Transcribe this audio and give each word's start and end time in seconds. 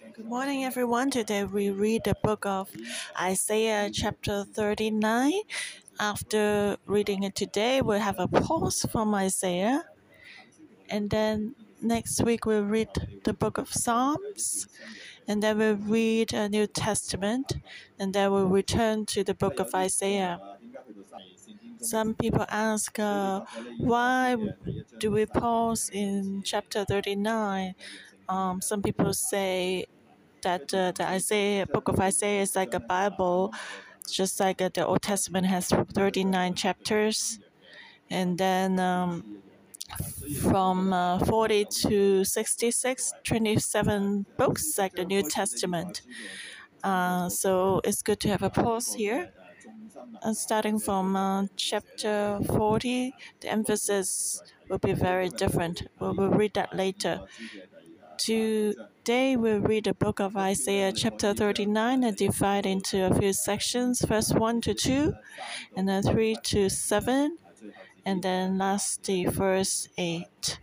Good 0.00 0.26
morning, 0.26 0.64
everyone. 0.64 1.10
Today 1.10 1.42
we 1.42 1.70
read 1.70 2.04
the 2.04 2.14
book 2.22 2.46
of 2.46 2.70
Isaiah, 3.20 3.90
chapter 3.92 4.44
39. 4.44 5.32
After 5.98 6.76
reading 6.86 7.24
it 7.24 7.34
today, 7.34 7.82
we'll 7.82 7.98
have 7.98 8.20
a 8.20 8.28
pause 8.28 8.86
from 8.92 9.12
Isaiah. 9.12 9.86
And 10.88 11.10
then 11.10 11.56
next 11.82 12.22
week 12.22 12.46
we'll 12.46 12.62
read 12.62 12.90
the 13.24 13.32
book 13.32 13.58
of 13.58 13.72
Psalms. 13.74 14.68
And 15.26 15.42
then 15.42 15.58
we'll 15.58 15.74
read 15.74 16.32
a 16.32 16.48
New 16.48 16.68
Testament. 16.68 17.54
And 17.98 18.14
then 18.14 18.30
we'll 18.30 18.46
return 18.46 19.04
to 19.06 19.24
the 19.24 19.34
book 19.34 19.58
of 19.58 19.74
Isaiah. 19.74 20.38
Some 21.80 22.14
people 22.14 22.44
ask, 22.48 22.98
uh, 22.98 23.44
why 23.78 24.36
do 24.98 25.10
we 25.10 25.26
pause 25.26 25.90
in 25.92 26.42
chapter 26.44 26.84
39? 26.84 27.74
Um, 28.28 28.60
some 28.60 28.82
people 28.82 29.12
say 29.14 29.86
that 30.42 30.72
uh, 30.74 30.92
the 30.92 31.06
Isaiah 31.08 31.66
book 31.66 31.88
of 31.88 31.98
Isaiah 32.00 32.42
is 32.42 32.54
like 32.56 32.74
a 32.74 32.80
Bible, 32.80 33.52
just 34.10 34.40
like 34.40 34.60
uh, 34.60 34.70
the 34.72 34.86
Old 34.86 35.02
Testament 35.02 35.46
has 35.46 35.68
39 35.68 36.54
chapters, 36.54 37.38
and 38.10 38.38
then 38.38 38.78
um, 38.80 39.42
from 40.42 40.92
uh, 40.92 41.18
40 41.24 41.64
to 41.64 42.24
66, 42.24 43.12
27 43.24 44.26
books 44.36 44.76
like 44.78 44.94
the 44.96 45.04
New 45.04 45.22
Testament. 45.22 46.02
Uh, 46.82 47.28
so 47.28 47.80
it's 47.84 48.02
good 48.02 48.20
to 48.20 48.28
have 48.28 48.42
a 48.42 48.50
pause 48.50 48.94
here. 48.94 49.32
And 50.22 50.36
starting 50.36 50.78
from 50.78 51.16
uh, 51.16 51.46
chapter 51.56 52.40
40, 52.46 53.14
the 53.40 53.48
emphasis 53.48 54.42
will 54.68 54.78
be 54.78 54.92
very 54.92 55.28
different. 55.28 55.86
We 56.00 56.08
will 56.10 56.30
read 56.30 56.54
that 56.54 56.74
later. 56.74 57.22
Today 58.18 59.36
we 59.36 59.52
will 59.52 59.60
read 59.60 59.84
the 59.84 59.94
book 59.94 60.18
of 60.18 60.36
Isaiah, 60.36 60.90
chapter 60.92 61.32
39, 61.32 62.02
and 62.02 62.16
divide 62.16 62.66
into 62.66 63.06
a 63.06 63.14
few 63.14 63.32
sections, 63.32 64.00
verse 64.00 64.32
1 64.32 64.60
to 64.62 64.74
2, 64.74 65.14
and 65.76 65.88
then 65.88 66.02
3 66.02 66.36
to 66.42 66.68
7, 66.68 67.38
and 68.04 68.22
then 68.22 68.58
lastly, 68.58 69.24
verse 69.24 69.88
8. 69.96 70.58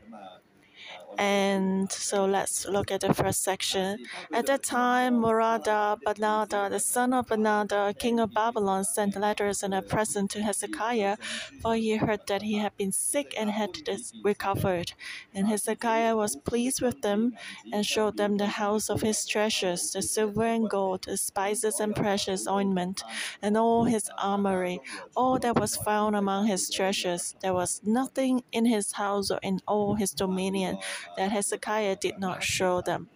And 1.18 1.92
so 1.92 2.26
let's 2.26 2.66
look 2.66 2.92
at 2.92 3.02
the 3.02 3.14
first 3.14 3.44
section. 3.44 4.00
At 4.34 4.48
that 4.48 4.64
time, 4.64 5.22
Merodach-Baladan, 5.22 6.70
the 6.72 6.80
son 6.80 7.14
of 7.14 7.28
Baladan, 7.28 7.98
king 7.98 8.20
of 8.20 8.34
Babylon, 8.34 8.84
sent 8.84 9.16
letters 9.16 9.64
and 9.64 9.74
a 9.74 9.82
present 9.82 10.32
to 10.32 10.42
Hezekiah, 10.42 11.18
for 11.62 11.76
he 11.76 11.96
heard 11.96 12.22
that 12.28 12.42
he 12.42 12.56
had 12.58 12.76
been 12.78 12.92
sick 12.92 13.34
and 13.38 13.50
had 13.52 13.78
recovered. 14.24 14.94
And 15.34 15.48
Hezekiah 15.48 16.16
was 16.16 16.36
pleased 16.36 16.82
with 16.82 17.02
them 17.02 17.34
and 17.72 17.86
showed 17.86 18.18
them 18.18 18.38
the 18.38 18.48
house 18.48 18.90
of 18.90 19.02
his 19.02 19.26
treasures, 19.26 19.92
the 19.92 20.02
silver 20.02 20.46
and 20.46 20.70
gold, 20.70 21.04
the 21.06 21.18
spices 21.18 21.80
and 21.80 21.96
precious 21.96 22.48
ointment, 22.48 23.04
and 23.42 23.58
all 23.58 23.86
his 23.86 24.10
armory, 24.18 24.82
all 25.16 25.40
that 25.40 25.60
was 25.60 25.76
found 25.76 26.16
among 26.16 26.48
his 26.48 26.70
treasures. 26.70 27.36
There 27.42 27.54
was 27.54 27.82
nothing 27.84 28.44
in 28.52 28.66
his 28.66 28.94
house 28.94 29.32
or 29.32 29.40
in 29.42 29.60
all 29.68 29.96
his 29.96 30.12
dominion 30.12 30.78
that 31.18 31.32
Hezekiah 31.32 31.98
did 31.98 32.20
not 32.20 32.44
show 32.44 32.82
them. 32.82 33.10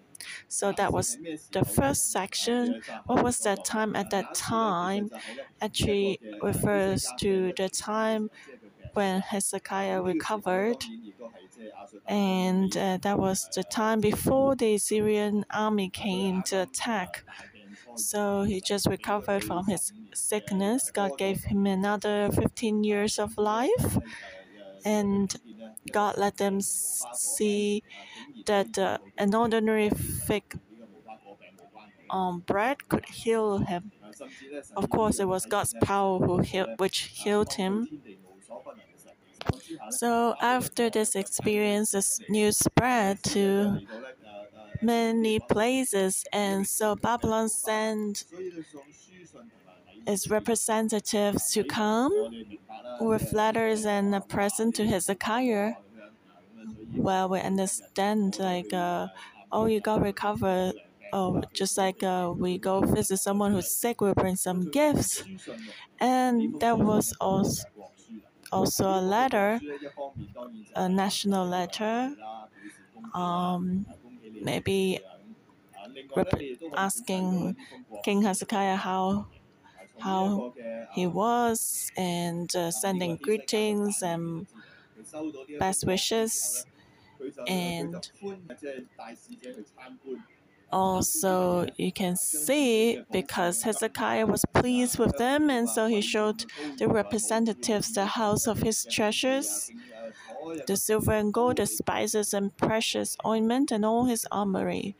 So 0.47 0.71
that 0.73 0.93
was 0.93 1.17
the 1.51 1.65
first 1.65 2.11
section. 2.11 2.81
What 3.05 3.23
was 3.23 3.39
that 3.41 3.65
time 3.65 3.95
at 3.95 4.09
that 4.11 4.33
time? 4.35 5.09
Actually 5.61 6.19
refers 6.41 7.05
to 7.19 7.53
the 7.57 7.69
time 7.69 8.29
when 8.93 9.21
Hezekiah 9.21 10.01
recovered. 10.01 10.85
And 12.07 12.75
uh, 12.75 12.97
that 13.01 13.19
was 13.19 13.47
the 13.53 13.63
time 13.63 14.01
before 14.01 14.55
the 14.55 14.75
Assyrian 14.75 15.45
army 15.51 15.89
came 15.89 16.41
to 16.43 16.63
attack. 16.63 17.23
So 17.95 18.43
he 18.43 18.61
just 18.61 18.87
recovered 18.87 19.43
from 19.43 19.67
his 19.67 19.93
sickness. 20.13 20.91
God 20.91 21.17
gave 21.17 21.43
him 21.45 21.65
another 21.67 22.29
15 22.33 22.83
years 22.83 23.19
of 23.19 23.37
life. 23.37 23.97
And 24.85 25.35
God 25.91 26.17
let 26.17 26.37
them 26.37 26.61
see 26.61 27.83
that 28.45 28.77
uh, 28.77 28.97
an 29.17 29.35
ordinary 29.35 29.89
fig 29.89 30.59
um, 32.09 32.39
bread 32.41 32.87
could 32.89 33.05
heal 33.05 33.59
him. 33.59 33.91
Of 34.75 34.89
course, 34.89 35.19
it 35.19 35.27
was 35.27 35.45
God's 35.45 35.73
power 35.83 36.19
who 36.19 36.39
healed, 36.39 36.79
which 36.79 36.99
healed 37.23 37.53
him. 37.53 37.87
So 39.91 40.35
after 40.41 40.89
this 40.89 41.15
experience, 41.15 41.91
this 41.91 42.19
news 42.29 42.57
spread 42.57 43.23
to 43.35 43.79
many 44.81 45.39
places, 45.39 46.25
and 46.31 46.67
so 46.67 46.95
Babylon 46.95 47.49
sent 47.49 48.25
its 50.07 50.29
representatives 50.29 51.51
to 51.53 51.63
come 51.63 52.13
with 52.99 53.33
letters 53.33 53.85
and 53.85 54.13
a 54.15 54.21
present 54.21 54.75
to 54.75 54.85
Hezekiah. 54.87 55.73
Well, 56.95 57.29
we 57.29 57.39
understand 57.39 58.37
like, 58.39 58.73
uh, 58.73 59.07
oh, 59.51 59.65
you 59.65 59.79
got 59.81 60.01
recovered. 60.01 60.73
Oh, 61.11 61.41
just 61.53 61.77
like 61.77 62.03
uh, 62.03 62.33
we 62.37 62.57
go 62.59 62.81
visit 62.81 63.17
someone 63.17 63.51
who's 63.51 63.71
sick, 63.75 64.01
we 64.01 64.13
bring 64.13 64.35
some 64.35 64.69
gifts, 64.69 65.23
and 65.99 66.59
there 66.59 66.75
was 66.75 67.13
also 67.19 67.63
also 68.51 68.89
a 68.89 69.01
letter, 69.01 69.59
a 70.75 70.87
national 70.89 71.45
letter, 71.47 72.15
um, 73.13 73.85
maybe 74.41 74.99
asking 76.75 77.55
King 78.03 78.21
Hezekiah 78.23 78.75
how 78.77 79.27
how 79.99 80.45
he 80.89 81.07
was 81.07 81.91
and 81.95 82.53
uh, 82.55 82.71
sending 82.71 83.17
greetings 83.17 84.01
and 84.01 84.47
best 85.57 85.85
wishes. 85.85 86.65
And 87.47 88.09
also 90.71 91.65
you 91.77 91.91
can 91.91 92.15
see 92.15 93.01
because 93.11 93.63
Hezekiah 93.63 94.25
was 94.27 94.45
pleased 94.53 94.99
with 94.99 95.15
them 95.17 95.49
and 95.49 95.69
so 95.69 95.87
he 95.87 96.01
showed 96.01 96.45
the 96.77 96.87
representatives 96.87 97.91
the 97.91 98.05
house 98.05 98.47
of 98.47 98.59
his 98.59 98.85
treasures 98.85 99.71
the 100.67 100.77
silver 100.77 101.13
and 101.13 101.33
gold 101.33 101.57
the 101.57 101.65
spices 101.67 102.33
and 102.33 102.55
precious 102.57 103.15
ointment 103.25 103.71
and 103.71 103.85
all 103.85 104.05
his 104.05 104.25
armory. 104.31 104.95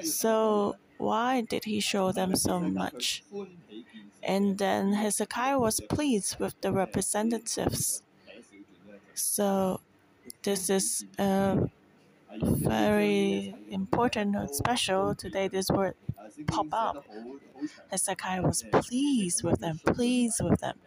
So 0.00 0.76
why 0.98 1.42
did 1.42 1.64
he 1.64 1.80
show 1.80 2.12
them 2.12 2.34
so 2.36 2.60
much 2.60 3.24
and 4.22 4.58
then 4.58 4.92
Hezekiah 4.92 5.58
was 5.58 5.80
pleased 5.80 6.38
with 6.38 6.60
the 6.60 6.72
representatives. 6.72 8.02
So 9.14 9.80
this 10.42 10.70
is 10.70 11.04
uh, 11.18 11.66
very 12.42 13.54
important 13.70 14.36
and 14.36 14.50
special. 14.50 15.14
Today 15.14 15.48
this 15.48 15.70
word 15.70 15.94
pop 16.46 16.66
up. 16.72 17.06
Hezekiah 17.90 18.42
was 18.42 18.62
pleased 18.70 19.42
with 19.42 19.60
them, 19.60 19.80
pleased 19.86 20.40
with 20.42 20.60
them. 20.60 20.78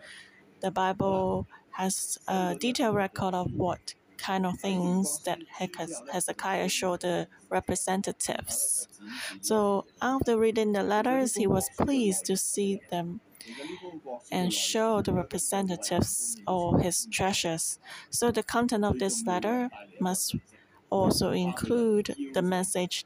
The 0.62 0.72
Bible 0.72 1.48
has 1.72 2.20
a 2.28 2.56
detailed 2.60 2.96
record 2.96 3.34
of 3.34 3.54
what 3.54 3.96
kind 4.22 4.46
of 4.46 4.60
things 4.60 5.20
that 5.26 5.40
Hezekiah 6.12 6.70
showed 6.70 7.02
the 7.02 7.28
representatives. 7.50 8.88
So 9.42 9.86
after 10.02 10.38
reading 10.38 10.74
the 10.74 10.84
letters, 10.84 11.36
he 11.36 11.48
was 11.48 11.70
pleased 11.78 12.26
to 12.28 12.38
see 12.38 12.82
them 12.92 13.22
and 14.32 14.54
show 14.54 15.02
the 15.02 15.14
representatives 15.14 16.38
all 16.48 16.78
his 16.78 17.08
treasures. 17.12 17.80
So 18.10 18.32
the 18.32 18.44
content 18.44 18.86
of 18.86 19.00
this 19.00 19.26
letter 19.26 19.70
must 20.00 20.36
also 20.90 21.32
include 21.32 22.16
the 22.34 22.42
message 22.42 23.06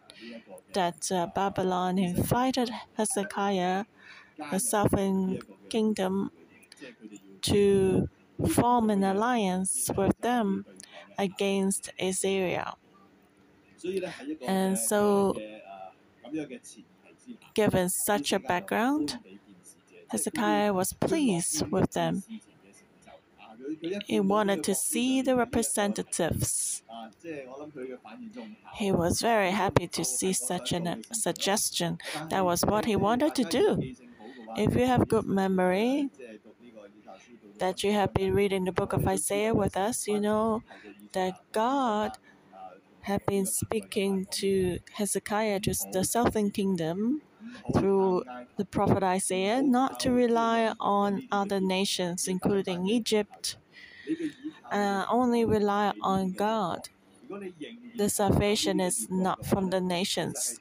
that 0.74 1.12
uh, 1.12 1.28
Babylon 1.36 2.00
invited 2.00 2.72
Hezekiah, 2.98 3.86
the 4.52 4.60
southern 4.60 5.40
kingdom, 5.70 6.32
to 7.42 8.10
form 8.50 8.90
an 8.90 9.04
alliance 9.04 9.90
with 9.96 10.18
them 10.22 10.66
against 11.18 11.92
Assyria. 12.00 12.76
And 14.48 14.78
so, 14.78 15.36
given 17.54 17.90
such 17.90 18.32
a 18.34 18.40
background, 18.40 19.20
Hezekiah 20.10 20.74
was 20.74 20.94
pleased 20.94 21.68
with 21.72 21.92
them. 21.94 22.24
He 24.06 24.20
wanted 24.20 24.64
to 24.64 24.76
see 24.76 25.22
the 25.22 25.36
representatives. 25.36 26.84
He 28.76 28.92
was 28.92 29.22
very 29.22 29.52
happy 29.52 29.88
to 29.88 30.04
see 30.06 30.34
such 30.34 30.72
a 30.72 30.98
suggestion. 31.12 31.98
That 32.30 32.46
was 32.46 32.62
what 32.64 32.86
he 32.86 32.96
wanted 32.96 33.34
to 33.36 33.44
do. 33.44 33.82
If 34.56 34.76
you 34.76 34.86
have 34.86 35.08
good 35.08 35.26
memory, 35.26 36.10
that 37.60 37.84
you 37.84 37.92
have 37.94 38.14
been 38.14 38.34
reading 38.34 38.66
the 38.66 38.72
book 38.72 38.94
of 38.94 39.08
Isaiah 39.08 39.54
with 39.54 39.78
us, 39.78 40.08
you 40.08 40.20
know 40.20 40.64
that 41.16 41.36
God 41.52 42.12
had 43.02 43.26
been 43.28 43.46
speaking 43.46 44.28
to 44.32 44.80
Hezekiah, 44.94 45.60
to 45.62 45.74
the 45.94 46.04
southern 46.04 46.52
kingdom, 46.52 47.22
through 47.76 48.24
the 48.58 48.66
prophet 48.66 49.04
Isaiah, 49.04 49.62
not 49.62 50.00
to 50.02 50.12
rely 50.12 50.74
on 50.80 51.28
other 51.32 51.60
nations, 51.62 52.28
including 52.28 52.88
Egypt, 52.88 53.58
uh, 54.72 55.06
only 55.10 55.46
rely 55.46 55.94
on 56.02 56.34
God. 56.34 56.90
The 57.98 58.10
salvation 58.10 58.80
is 58.80 59.08
not 59.10 59.46
from 59.46 59.70
the 59.72 59.82
nations. 59.82 60.60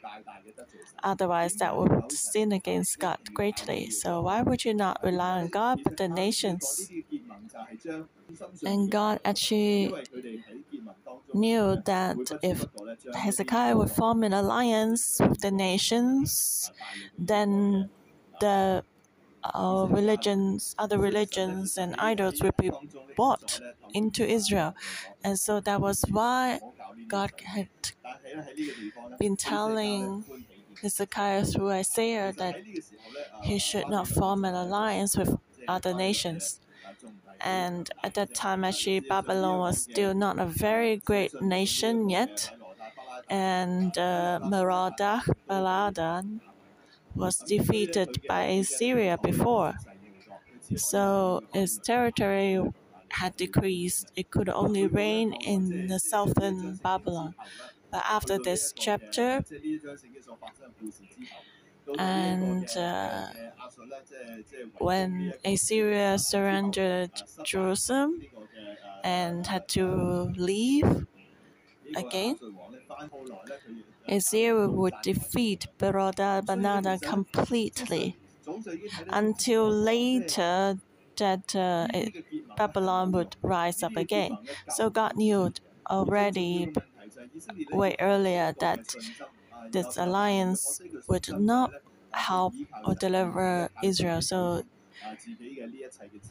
Otherwise, 1.02 1.54
that 1.56 1.76
would 1.76 2.12
sin 2.12 2.52
against 2.52 2.98
God 2.98 3.18
greatly. 3.34 3.90
So, 3.90 4.22
why 4.22 4.42
would 4.42 4.64
you 4.64 4.74
not 4.74 4.98
rely 5.02 5.40
on 5.40 5.48
God 5.48 5.80
but 5.84 5.96
the 5.98 6.08
nations? 6.08 6.90
And 8.64 8.90
God 8.90 9.20
actually 9.24 9.92
knew 11.32 11.82
that 11.84 12.16
if 12.42 12.64
Hezekiah 13.14 13.76
would 13.76 13.90
form 13.90 14.22
an 14.22 14.32
alliance 14.32 15.20
with 15.20 15.40
the 15.40 15.50
nations, 15.50 16.70
then 17.18 17.90
the 18.40 18.84
uh, 19.42 19.86
religions, 19.90 20.74
other 20.78 20.98
religions, 20.98 21.76
and 21.76 21.94
idols 21.98 22.40
would 22.42 22.56
be 22.56 22.70
brought 23.16 23.60
into 23.92 24.26
Israel. 24.26 24.74
And 25.22 25.38
so 25.38 25.60
that 25.60 25.80
was 25.80 26.04
why 26.10 26.60
God 27.08 27.32
had 27.44 27.68
been 29.18 29.36
telling 29.36 30.24
Hezekiah 30.80 31.44
through 31.44 31.70
Isaiah 31.70 32.32
that 32.38 32.56
he 33.42 33.58
should 33.58 33.88
not 33.88 34.08
form 34.08 34.44
an 34.44 34.54
alliance 34.54 35.16
with 35.16 35.36
other 35.68 35.94
nations. 35.94 36.60
And 37.44 37.90
at 38.02 38.14
that 38.14 38.34
time, 38.34 38.64
actually, 38.64 39.00
Babylon 39.00 39.58
was 39.60 39.82
still 39.82 40.14
not 40.14 40.38
a 40.40 40.46
very 40.46 40.96
great 40.96 41.32
nation 41.40 42.08
yet. 42.10 42.50
And 43.30 43.96
uh, 43.98 44.40
Merodach 44.42 45.28
Baladan 45.48 46.40
was 47.14 47.38
defeated 47.38 48.22
by 48.28 48.44
Assyria 48.44 49.18
before. 49.22 49.74
So 50.76 51.42
its 51.52 51.78
territory 51.78 52.60
had 53.10 53.36
decreased. 53.36 54.12
It 54.16 54.30
could 54.30 54.48
only 54.48 54.86
reign 54.86 55.32
in 55.34 55.86
the 55.88 55.98
southern 55.98 56.76
Babylon. 56.76 57.34
But 57.90 58.04
after 58.08 58.38
this 58.38 58.72
chapter, 58.76 59.44
and 61.98 62.68
uh, 62.76 63.28
when 64.78 65.32
Assyria 65.44 66.18
surrendered 66.18 67.10
Jerusalem 67.44 68.20
and 69.04 69.46
had 69.46 69.68
to 69.70 69.86
leave 70.36 71.06
again, 71.96 72.38
Assyria 74.08 74.68
would 74.68 74.94
defeat 75.02 75.66
Beroda 75.78 76.42
completely 77.02 78.16
until 79.08 79.70
later 79.70 80.78
that 81.16 81.54
uh, 81.56 81.86
it, 81.94 82.24
Babylon 82.56 83.12
would 83.12 83.36
rise 83.42 83.82
up 83.82 83.96
again. 83.96 84.38
So 84.70 84.90
God 84.90 85.16
knew 85.16 85.52
already 85.90 86.72
way 87.72 87.96
earlier 88.00 88.54
that 88.60 88.94
this 89.72 89.96
alliance 89.96 90.80
would 91.08 91.28
not 91.40 91.72
help 92.12 92.54
or 92.86 92.94
deliver 92.94 93.70
Israel. 93.82 94.22
So 94.22 94.62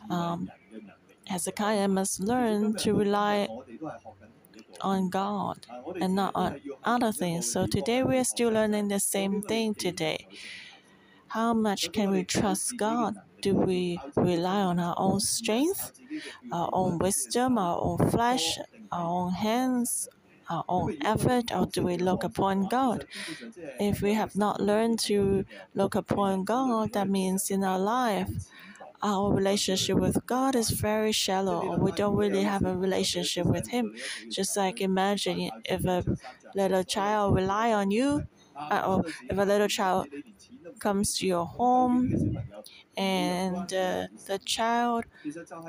um, 0.10 0.50
Hezekiah 1.28 1.88
must 1.88 2.20
learn 2.20 2.76
to 2.78 2.94
rely 2.94 3.48
on 4.82 5.10
God 5.10 5.66
and 6.00 6.16
not 6.16 6.32
on 6.36 6.60
other 6.84 7.12
things. 7.12 7.52
So 7.52 7.66
today 7.68 8.04
we 8.04 8.18
are 8.18 8.24
still 8.24 8.50
learning 8.52 8.90
the 8.90 9.00
same 9.00 9.42
thing 9.42 9.74
today. 9.76 10.28
How 11.28 11.54
much 11.54 11.92
can 11.92 12.12
we 12.12 12.24
trust 12.24 12.78
God? 12.78 13.16
Do 13.42 13.56
we 13.56 14.00
rely 14.16 14.62
on 14.62 14.80
our 14.80 14.96
own 14.98 15.20
strength, 15.20 15.92
our 16.52 16.70
own 16.74 16.98
wisdom, 17.00 17.58
our 17.58 17.80
own 17.82 18.10
flesh, 18.10 18.58
our 18.92 19.08
own 19.10 19.32
hands, 19.34 20.08
our 20.50 20.64
own 20.68 20.98
effort, 21.02 21.52
or 21.52 21.66
do 21.66 21.84
we 21.84 21.98
look 21.98 22.24
upon 22.24 22.68
God? 22.68 23.06
If 23.80 24.02
we 24.02 24.14
have 24.14 24.36
not 24.36 24.62
learned 24.62 25.00
to 25.02 25.46
look 25.74 25.96
upon 25.96 26.44
God, 26.46 26.94
that 26.94 27.10
means 27.10 27.50
in 27.52 27.64
our 27.64 27.80
life, 27.80 28.30
our 29.02 29.34
relationship 29.34 29.98
with 29.98 30.26
God 30.26 30.56
is 30.56 30.70
very 30.70 31.12
shallow. 31.12 31.78
We 31.78 31.92
don't 31.92 32.16
really 32.16 32.44
have 32.44 32.64
a 32.66 32.76
relationship 32.76 33.46
with 33.46 33.68
Him. 33.70 33.92
Just 34.30 34.56
like 34.56 34.82
imagine 34.82 35.50
if 35.66 35.86
a 35.86 36.04
little 36.56 36.84
child 36.84 37.36
rely 37.36 37.74
on 37.74 37.92
you, 37.92 38.26
uh, 38.70 38.84
or 38.88 39.04
if 39.30 39.38
a 39.38 39.44
little 39.44 39.68
child 39.68 40.08
comes 40.80 41.18
to 41.18 41.28
your 41.28 41.46
home 41.46 42.38
and 42.98 43.74
uh, 43.74 44.08
the 44.28 44.40
child 44.46 45.06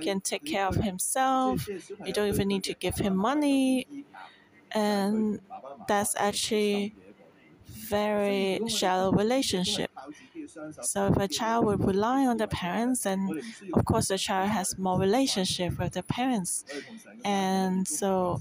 can 0.00 0.20
take 0.20 0.44
care 0.44 0.66
of 0.66 0.76
himself. 0.76 1.68
You 2.04 2.12
don't 2.12 2.28
even 2.28 2.48
need 2.48 2.64
to 2.64 2.74
give 2.74 2.96
him 2.96 3.16
money 3.16 3.86
and 4.74 5.40
that's 5.88 6.14
actually 6.18 6.94
very 7.68 8.60
shallow 8.68 9.12
relationship. 9.12 9.90
So 10.82 11.08
if 11.08 11.16
a 11.16 11.28
child 11.28 11.66
would 11.66 11.84
rely 11.84 12.26
on 12.26 12.36
the 12.38 12.48
parents, 12.48 13.02
then 13.02 13.30
of 13.72 13.84
course 13.84 14.08
the 14.08 14.18
child 14.18 14.50
has 14.50 14.78
more 14.78 14.98
relationship 14.98 15.78
with 15.78 15.94
the 15.94 16.02
parents. 16.02 16.64
And 17.24 17.86
so 17.88 18.40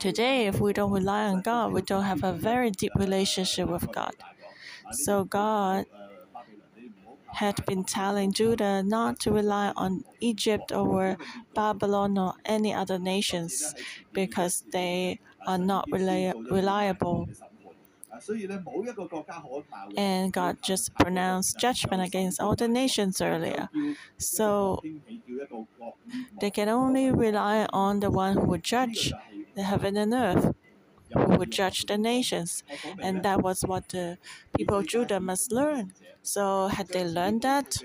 today, 0.00 0.46
if 0.46 0.60
we 0.60 0.72
don't 0.72 0.92
rely 0.92 1.26
on 1.26 1.40
God, 1.42 1.72
we 1.72 1.82
don't 1.82 2.04
have 2.04 2.22
a 2.24 2.32
very 2.32 2.70
deep 2.70 2.92
relationship 2.96 3.68
with 3.68 3.90
God. 3.92 4.14
So 4.92 5.24
God 5.24 5.86
had 7.34 7.64
been 7.66 7.84
telling 7.84 8.32
Judah 8.32 8.82
not 8.82 9.20
to 9.20 9.32
rely 9.32 9.72
on 9.76 10.04
Egypt 10.20 10.72
or 10.72 11.16
Babylon 11.54 12.18
or 12.18 12.34
any 12.44 12.72
other 12.74 12.98
nations 12.98 13.74
because 14.12 14.64
they 14.72 15.20
are 15.46 15.58
not 15.58 15.88
reliable. 15.90 17.28
And 19.96 20.32
God 20.32 20.58
just 20.62 20.94
pronounced 20.94 21.58
judgment 21.58 22.02
against 22.02 22.40
all 22.40 22.54
the 22.56 22.68
nations 22.68 23.20
earlier. 23.20 23.68
So 24.18 24.82
they 26.40 26.50
can 26.50 26.68
only 26.68 27.10
rely 27.10 27.66
on 27.72 28.00
the 28.00 28.10
one 28.10 28.34
who 28.34 28.44
would 28.46 28.62
judge 28.64 29.12
the 29.54 29.62
heaven 29.62 29.96
and 29.96 30.12
earth, 30.14 30.54
would 31.36 31.50
judge 31.52 31.86
the 31.86 31.98
nations. 31.98 32.62
And 33.00 33.22
that 33.22 33.42
was 33.42 33.62
what 33.62 33.88
the 33.88 34.18
people 34.56 34.76
of 34.78 34.86
Judah 34.86 35.20
must 35.20 35.52
learn. 35.52 35.92
So, 36.22 36.68
had 36.68 36.88
they 36.88 37.04
learned 37.04 37.42
that? 37.42 37.76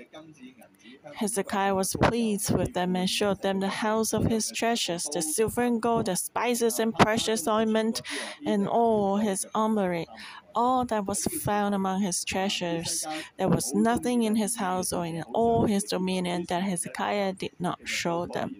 Hezekiah 1.14 1.74
was 1.74 1.96
pleased 2.02 2.50
with 2.56 2.72
them 2.74 2.94
and 2.96 3.08
showed 3.08 3.40
them 3.42 3.60
the 3.60 3.68
house 3.68 4.12
of 4.12 4.24
his 4.26 4.50
treasures, 4.50 5.04
the 5.12 5.22
silver 5.22 5.62
and 5.62 5.80
gold, 5.80 6.06
the 6.06 6.14
spices 6.16 6.78
and 6.78 6.94
precious 6.94 7.46
ointment, 7.46 8.00
and 8.44 8.68
all 8.68 9.16
his 9.16 9.46
armory 9.54 10.06
all 10.54 10.84
that 10.86 11.06
was 11.06 11.24
found 11.24 11.74
among 11.74 12.02
his 12.02 12.24
treasures. 12.24 13.06
There 13.38 13.48
was 13.48 13.74
nothing 13.74 14.22
in 14.22 14.36
his 14.36 14.56
house 14.56 14.92
or 14.92 15.04
in 15.06 15.22
all 15.32 15.66
his 15.66 15.84
dominion 15.84 16.44
that 16.48 16.62
Hezekiah 16.62 17.34
did 17.34 17.52
not 17.58 17.78
show 17.84 18.26
them. 18.26 18.56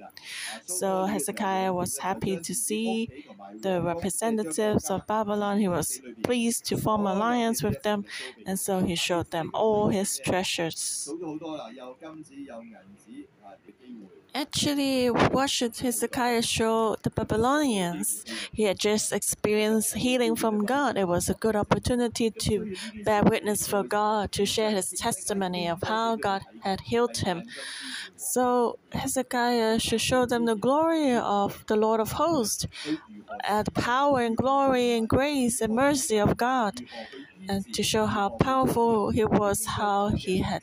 So 0.66 1.06
Hezekiah 1.06 1.72
was 1.72 1.98
happy 1.98 2.38
to 2.38 2.54
see 2.54 3.08
the 3.62 3.80
representatives 3.82 4.90
of 4.90 5.06
Babylon. 5.06 5.58
He 5.60 5.68
was 5.68 6.00
pleased 6.22 6.64
to 6.66 6.76
form 6.76 7.06
alliance 7.06 7.62
with 7.62 7.82
them, 7.82 8.04
and 8.46 8.58
so 8.58 8.80
he 8.80 8.94
showed 8.94 9.30
them 9.30 9.50
all 9.54 9.88
his 9.88 10.18
treasures. 10.24 11.14
Actually, 14.36 15.06
what 15.10 15.48
should 15.48 15.76
Hezekiah 15.76 16.42
show 16.42 16.96
the 17.02 17.10
Babylonians? 17.10 18.24
He 18.52 18.64
had 18.64 18.80
just 18.80 19.12
experienced 19.12 19.94
healing 19.94 20.34
from 20.34 20.66
God. 20.66 20.98
It 20.98 21.06
was 21.06 21.30
a 21.30 21.34
good 21.34 21.54
opportunity 21.54 22.30
to 22.30 22.74
bear 23.04 23.22
witness 23.22 23.68
for 23.68 23.84
God, 23.84 24.32
to 24.32 24.44
share 24.44 24.72
his 24.72 24.90
testimony 24.90 25.68
of 25.68 25.84
how 25.84 26.16
God 26.16 26.42
had 26.62 26.80
healed 26.80 27.16
him. 27.18 27.44
So 28.16 28.78
Hezekiah 28.90 29.78
should 29.78 30.00
show 30.00 30.26
them 30.26 30.46
the 30.46 30.56
glory 30.56 31.14
of 31.14 31.64
the 31.68 31.76
Lord 31.76 32.00
of 32.00 32.12
hosts, 32.12 32.66
the 33.48 33.70
power 33.72 34.20
and 34.20 34.36
glory 34.36 34.92
and 34.96 35.08
grace 35.08 35.60
and 35.60 35.74
mercy 35.74 36.18
of 36.18 36.36
God 36.36 36.82
and 37.48 37.72
to 37.74 37.82
show 37.82 38.06
how 38.06 38.30
powerful 38.30 39.10
he 39.10 39.24
was, 39.24 39.66
how 39.66 40.08
he 40.08 40.38
had 40.38 40.62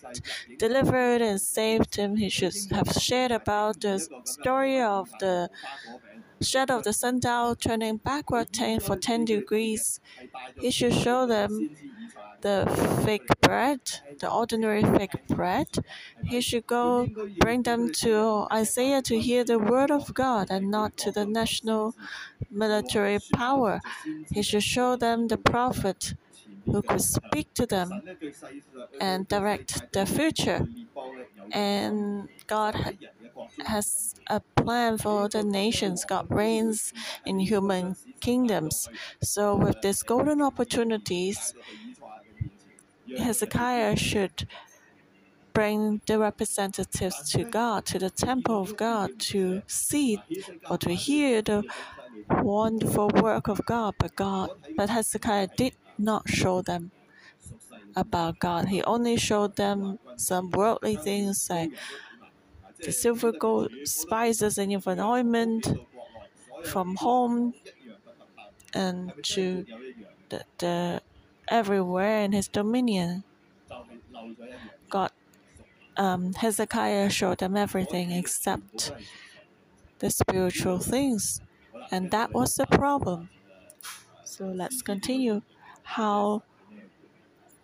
delivered 0.58 1.22
and 1.22 1.40
saved 1.42 1.96
him. 1.96 2.16
He 2.18 2.30
should 2.30 2.56
have 2.72 2.92
shared 2.94 3.32
about 3.32 3.82
the 3.82 4.00
story 4.26 4.82
of 4.82 5.10
the 5.20 5.50
shadow 6.42 6.78
of 6.78 6.84
the 6.84 6.94
sundial 6.94 7.56
turning 7.56 7.98
backward 7.98 8.52
10 8.52 8.80
for 8.80 8.96
10 8.98 9.26
degrees. 9.26 10.00
He 10.60 10.72
should 10.72 10.94
show 10.94 11.26
them 11.28 11.70
the 12.42 12.66
fake 13.06 13.28
bread, 13.42 13.80
the 14.20 14.32
ordinary 14.32 14.84
fake 14.84 15.16
bread. 15.28 15.68
He 16.24 16.42
should 16.42 16.66
go 16.68 17.08
bring 17.40 17.64
them 17.64 17.92
to 18.04 18.48
Isaiah 18.52 19.02
to 19.04 19.20
hear 19.20 19.44
the 19.44 19.60
word 19.60 19.92
of 19.92 20.14
God 20.14 20.48
and 20.50 20.72
not 20.72 20.98
to 20.98 21.12
the 21.12 21.26
national 21.26 21.96
military 22.50 23.20
power. 23.34 23.82
He 24.32 24.42
should 24.42 24.64
show 24.64 24.96
them 24.96 25.28
the 25.28 25.38
prophet 25.38 26.14
who 26.66 26.82
could 26.82 27.02
speak 27.02 27.54
to 27.56 27.66
them 27.66 28.02
and 29.00 29.28
direct 29.28 29.92
their 29.94 30.06
future. 30.06 30.68
And 31.52 32.30
God 32.48 32.98
has 33.66 34.16
a 34.28 34.40
plan 34.56 34.98
for 34.98 35.28
the 35.28 35.44
nations. 35.44 36.06
God 36.06 36.28
reigns 36.30 36.94
in 37.26 37.40
human 37.40 37.96
kingdoms. 38.20 38.90
So, 39.22 39.56
with 39.56 39.82
these 39.82 40.04
golden 40.04 40.42
opportunities, 40.42 41.54
Hezekiah 43.18 43.96
should 43.98 44.48
bring 45.54 46.02
the 46.08 46.18
representatives 46.18 47.30
to 47.32 47.44
God, 47.44 47.86
to 47.86 48.00
the 48.00 48.10
temple 48.10 48.62
of 48.62 48.78
God, 48.78 49.20
to 49.32 49.62
see 49.68 50.20
or 50.70 50.78
to 50.78 50.92
hear 50.94 51.42
the 51.42 51.64
wonderful 52.42 53.10
work 53.10 53.48
of 53.48 53.66
God. 53.66 53.96
But 53.98 54.16
God, 54.16 54.52
but 54.78 54.90
Hezekiah 54.90 55.50
did 55.58 55.74
not 55.98 56.30
show 56.30 56.62
them 56.62 56.92
about 57.96 58.40
God. 58.40 58.68
He 58.70 58.84
only 58.84 59.18
showed 59.18 59.56
them 59.56 60.00
some 60.16 60.50
worldly 60.52 60.96
things 60.96 61.50
like 61.50 61.72
the 62.84 62.92
silver, 62.92 63.32
gold, 63.32 63.72
spices, 63.86 64.58
and 64.58 64.72
even 64.72 65.00
ointment 65.00 65.68
from 66.64 66.96
home 66.96 67.54
and 68.74 69.14
to 69.24 69.66
the, 70.30 70.44
the 70.60 71.02
everywhere 71.50 72.22
in 72.24 72.32
his 72.32 72.48
dominion. 72.48 73.24
God, 74.90 75.12
um, 75.98 76.34
Hezekiah 76.34 77.10
showed 77.10 77.40
them 77.40 77.56
everything 77.56 78.12
except 78.12 78.92
the 80.00 80.10
spiritual 80.10 80.80
things, 80.80 81.42
and 81.92 82.12
that 82.12 82.34
was 82.34 82.56
the 82.56 82.66
problem. 82.68 83.30
So 84.24 84.46
let's 84.46 84.82
continue. 84.82 85.42
How 85.92 86.44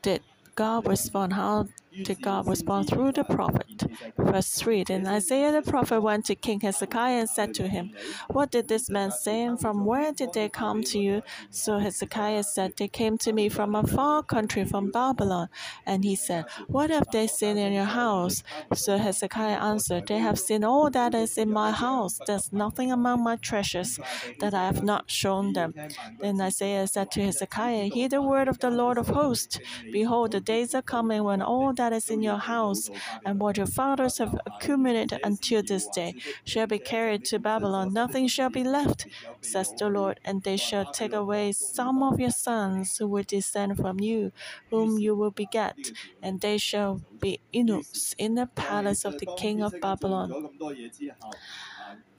did 0.02 0.22
God 0.54 0.86
respond? 0.86 1.32
How 1.32 1.70
did 2.04 2.22
God 2.22 2.48
respond 2.48 2.88
through 2.88 3.14
the 3.14 3.24
prophet? 3.24 3.84
Verse 4.18 4.50
3 4.60 4.84
Then 4.84 5.08
Isaiah 5.08 5.52
the 5.52 5.62
prophet 5.62 6.02
went 6.02 6.26
to 6.26 6.36
King 6.36 6.60
Hezekiah 6.62 7.20
and 7.20 7.30
said 7.30 7.54
to 7.56 7.68
him, 7.68 7.92
What 8.30 8.52
did 8.52 8.68
this 8.68 8.90
man 8.90 9.12
say, 9.12 9.44
and 9.44 9.60
from 9.60 9.86
where 9.86 10.12
did 10.12 10.34
they 10.34 10.50
come 10.50 10.84
to 10.84 11.00
you? 11.00 11.22
So 11.50 11.80
Hezekiah 11.80 12.44
said, 12.44 12.74
They 12.78 12.88
came 12.88 13.18
to 13.20 13.34
me 13.34 13.50
from 13.50 13.76
a 13.76 13.86
far 13.86 14.24
country, 14.24 14.66
from 14.66 14.90
Babylon. 14.92 15.50
And 15.86 16.04
he 16.04 16.16
said, 16.16 16.46
What 16.68 16.90
have 16.90 17.08
they 17.12 17.28
seen 17.28 17.58
in 17.58 17.74
your 17.74 17.86
house? 17.86 18.44
So 18.74 18.98
Hezekiah 18.98 19.60
answered, 19.60 20.08
They 20.08 20.20
have 20.20 20.40
seen 20.40 20.64
all 20.64 20.90
that 20.92 21.14
is 21.16 21.38
in 21.38 21.50
my 21.52 21.72
house. 21.72 22.20
There's 22.26 22.52
nothing 22.52 22.92
among 22.92 23.24
my 23.24 23.38
treasures 23.38 24.00
that 24.40 24.54
I 24.54 24.66
have 24.66 24.84
not 24.84 25.10
shown 25.10 25.54
them. 25.54 25.74
Then 26.20 26.40
Isaiah 26.42 26.88
said 26.88 27.12
to 27.12 27.22
Hezekiah, 27.24 27.86
Hear 27.86 28.10
the 28.10 28.22
word 28.22 28.48
of 28.48 28.60
the 28.60 28.70
Lord 28.70 28.98
of 28.98 29.08
hosts. 29.08 29.60
Behold, 29.92 30.32
the 30.32 30.40
days 30.42 30.74
are 30.76 30.82
coming 30.82 31.24
when 31.24 31.42
all 31.42 31.74
that 31.74 31.87
is 31.94 32.10
in 32.10 32.22
your 32.22 32.38
house 32.38 32.90
and 33.26 33.40
what 33.40 33.58
your 33.58 33.66
fathers 33.68 34.18
have 34.20 34.36
accumulated 34.46 35.20
until 35.24 35.62
this 35.64 35.88
day 35.88 36.16
shall 36.44 36.68
be 36.68 36.80
carried 36.80 37.24
to 37.26 37.40
Babylon. 37.40 37.94
Nothing 37.94 38.28
shall 38.28 38.50
be 38.50 38.64
left, 38.64 39.08
says 39.42 39.74
the 39.78 39.90
Lord, 39.90 40.20
and 40.26 40.44
they 40.44 40.58
shall 40.58 40.86
take 40.86 41.14
away 41.14 41.52
some 41.52 42.02
of 42.04 42.20
your 42.20 42.32
sons 42.32 42.98
who 42.98 43.08
will 43.08 43.24
descend 43.24 43.78
from 43.78 44.00
you, 44.00 44.32
whom 44.70 44.98
you 44.98 45.16
will 45.16 45.32
beget, 45.32 45.92
and 46.22 46.42
they 46.42 46.58
shall 46.58 47.02
be 47.20 47.40
eunuchs 47.52 48.14
in 48.18 48.36
the 48.36 48.48
palace 48.48 49.06
of 49.06 49.18
the 49.18 49.28
king 49.38 49.62
of 49.62 49.80
Babylon. 49.82 50.50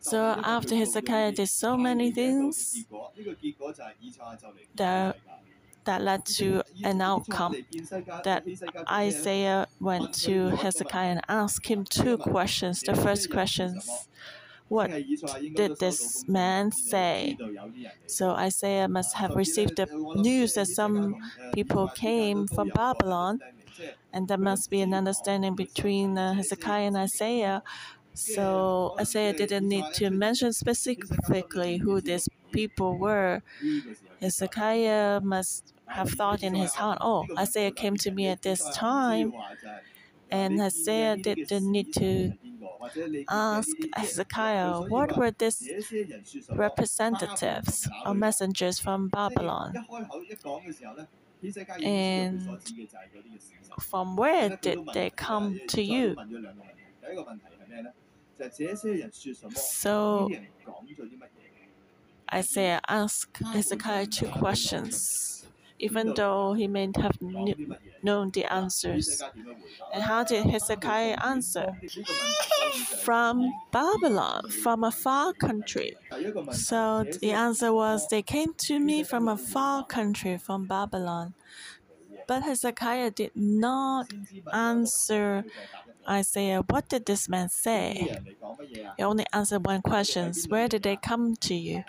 So 0.01 0.37
after 0.43 0.75
Hezekiah 0.77 1.33
did 1.33 1.49
so 1.49 1.77
many 1.77 2.11
things, 2.11 2.85
the 4.75 5.15
that 5.89 6.03
led 6.03 6.23
to 6.27 6.63
an 6.85 7.01
outcome 7.01 7.57
that 8.25 8.45
Isaiah 8.91 9.67
went 9.81 10.13
to 10.27 10.49
Hezekiah 10.51 11.13
and 11.15 11.23
asked 11.31 11.67
him 11.67 11.85
two 11.85 12.19
questions. 12.19 12.83
The 12.83 12.95
first 12.95 13.31
question 13.31 13.81
what 14.69 14.91
did 15.61 15.79
this 15.79 16.29
man 16.29 16.73
say? 16.73 17.39
So 18.07 18.33
Isaiah 18.33 18.87
must 18.87 19.17
have 19.17 19.35
received 19.35 19.77
the 19.77 19.87
news 20.15 20.55
that 20.55 20.67
some 20.67 21.17
people 21.55 21.89
came 21.89 22.47
from 22.47 22.69
Babylon, 22.69 23.41
and 24.13 24.29
there 24.29 24.45
must 24.51 24.69
be 24.69 24.83
an 24.83 24.93
understanding 24.93 25.55
between 25.55 26.19
uh, 26.19 26.35
Hezekiah 26.35 26.89
and 26.89 26.99
Isaiah. 26.99 27.63
So 28.13 28.95
Isaiah 29.01 29.33
didn't 29.33 29.67
need 29.69 29.87
to 29.95 30.11
mention 30.11 30.53
specifically 30.53 31.79
who 31.79 32.03
these 32.03 32.29
people 32.53 32.99
were. 32.99 33.43
Hezekiah 34.21 35.21
must 35.23 35.75
have 35.87 36.11
thought 36.11 36.43
in 36.43 36.55
his 36.55 36.75
heart, 36.75 36.99
oh, 37.01 37.27
Isaiah 37.39 37.71
came 37.73 37.97
to 37.99 38.11
me 38.11 38.29
at 38.29 38.43
this 38.43 38.69
time. 38.71 39.33
And 40.31 40.61
Isaiah 40.61 41.17
didn't 41.17 41.71
need 41.71 41.93
to 41.95 42.33
ask 43.29 43.77
Hezekiah, 43.95 44.81
what 44.83 45.17
were 45.17 45.31
these 45.31 45.71
representatives 46.51 47.89
or 48.05 48.15
messengers 48.15 48.79
from 48.79 49.09
Babylon? 49.09 49.75
And 51.83 52.59
from 53.81 54.17
where 54.17 54.57
did 54.61 54.79
they 54.93 55.11
come 55.11 55.61
to 55.69 55.83
you? 55.83 56.17
So 59.55 60.29
Isaiah 62.33 62.81
asked 62.89 63.39
Hezekiah 63.39 64.07
two 64.07 64.29
questions 64.29 65.29
even 65.79 66.13
though 66.15 66.55
he 66.55 66.67
may 66.67 66.91
have 66.97 67.19
known 68.03 68.31
the 68.31 68.45
answers. 68.53 69.23
And 69.93 70.03
how 70.03 70.25
did 70.25 70.47
Hezekiah 70.47 71.17
answer? 71.25 71.79
From 73.03 73.53
Babylon, 73.71 74.51
from 74.51 74.85
a 74.85 74.91
far 74.91 75.33
country. 75.33 75.97
So 76.53 77.05
the 77.21 77.33
answer 77.33 77.73
was, 77.73 78.09
They 78.09 78.23
came 78.23 78.55
to 78.69 78.79
me 78.79 79.05
from 79.05 79.29
a 79.29 79.37
far 79.37 79.85
country, 79.85 80.37
from 80.39 80.67
Babylon. 80.67 81.35
But 82.27 82.43
Hezekiah 82.43 83.13
did 83.13 83.33
not 83.35 84.13
answer 84.53 85.45
Isaiah, 86.09 86.63
What 86.69 86.89
did 86.89 87.07
this 87.07 87.29
man 87.29 87.49
say? 87.49 88.19
He 88.97 89.03
only 89.03 89.27
answered 89.33 89.65
one 89.65 89.83
question 89.83 90.33
Where 90.49 90.69
did 90.69 90.83
they 90.83 90.97
come 90.97 91.37
to 91.37 91.55
you? 91.55 91.85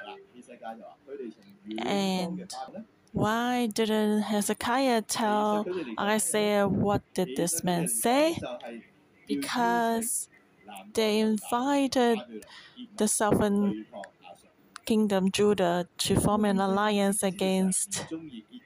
And 1.79 2.51
why 3.11 3.67
didn't 3.67 4.21
Hezekiah 4.21 5.03
tell 5.03 5.65
Isaiah 5.99 6.67
what 6.67 7.01
did 7.13 7.29
this 7.35 7.63
man 7.63 7.87
say? 7.87 8.37
Because 9.27 10.29
they 10.93 11.19
invited 11.19 12.19
the 12.97 13.07
southern 13.07 13.85
kingdom 14.85 15.31
Judah 15.31 15.87
to 15.99 16.19
form 16.19 16.45
an 16.45 16.59
alliance 16.59 17.23
against 17.23 18.05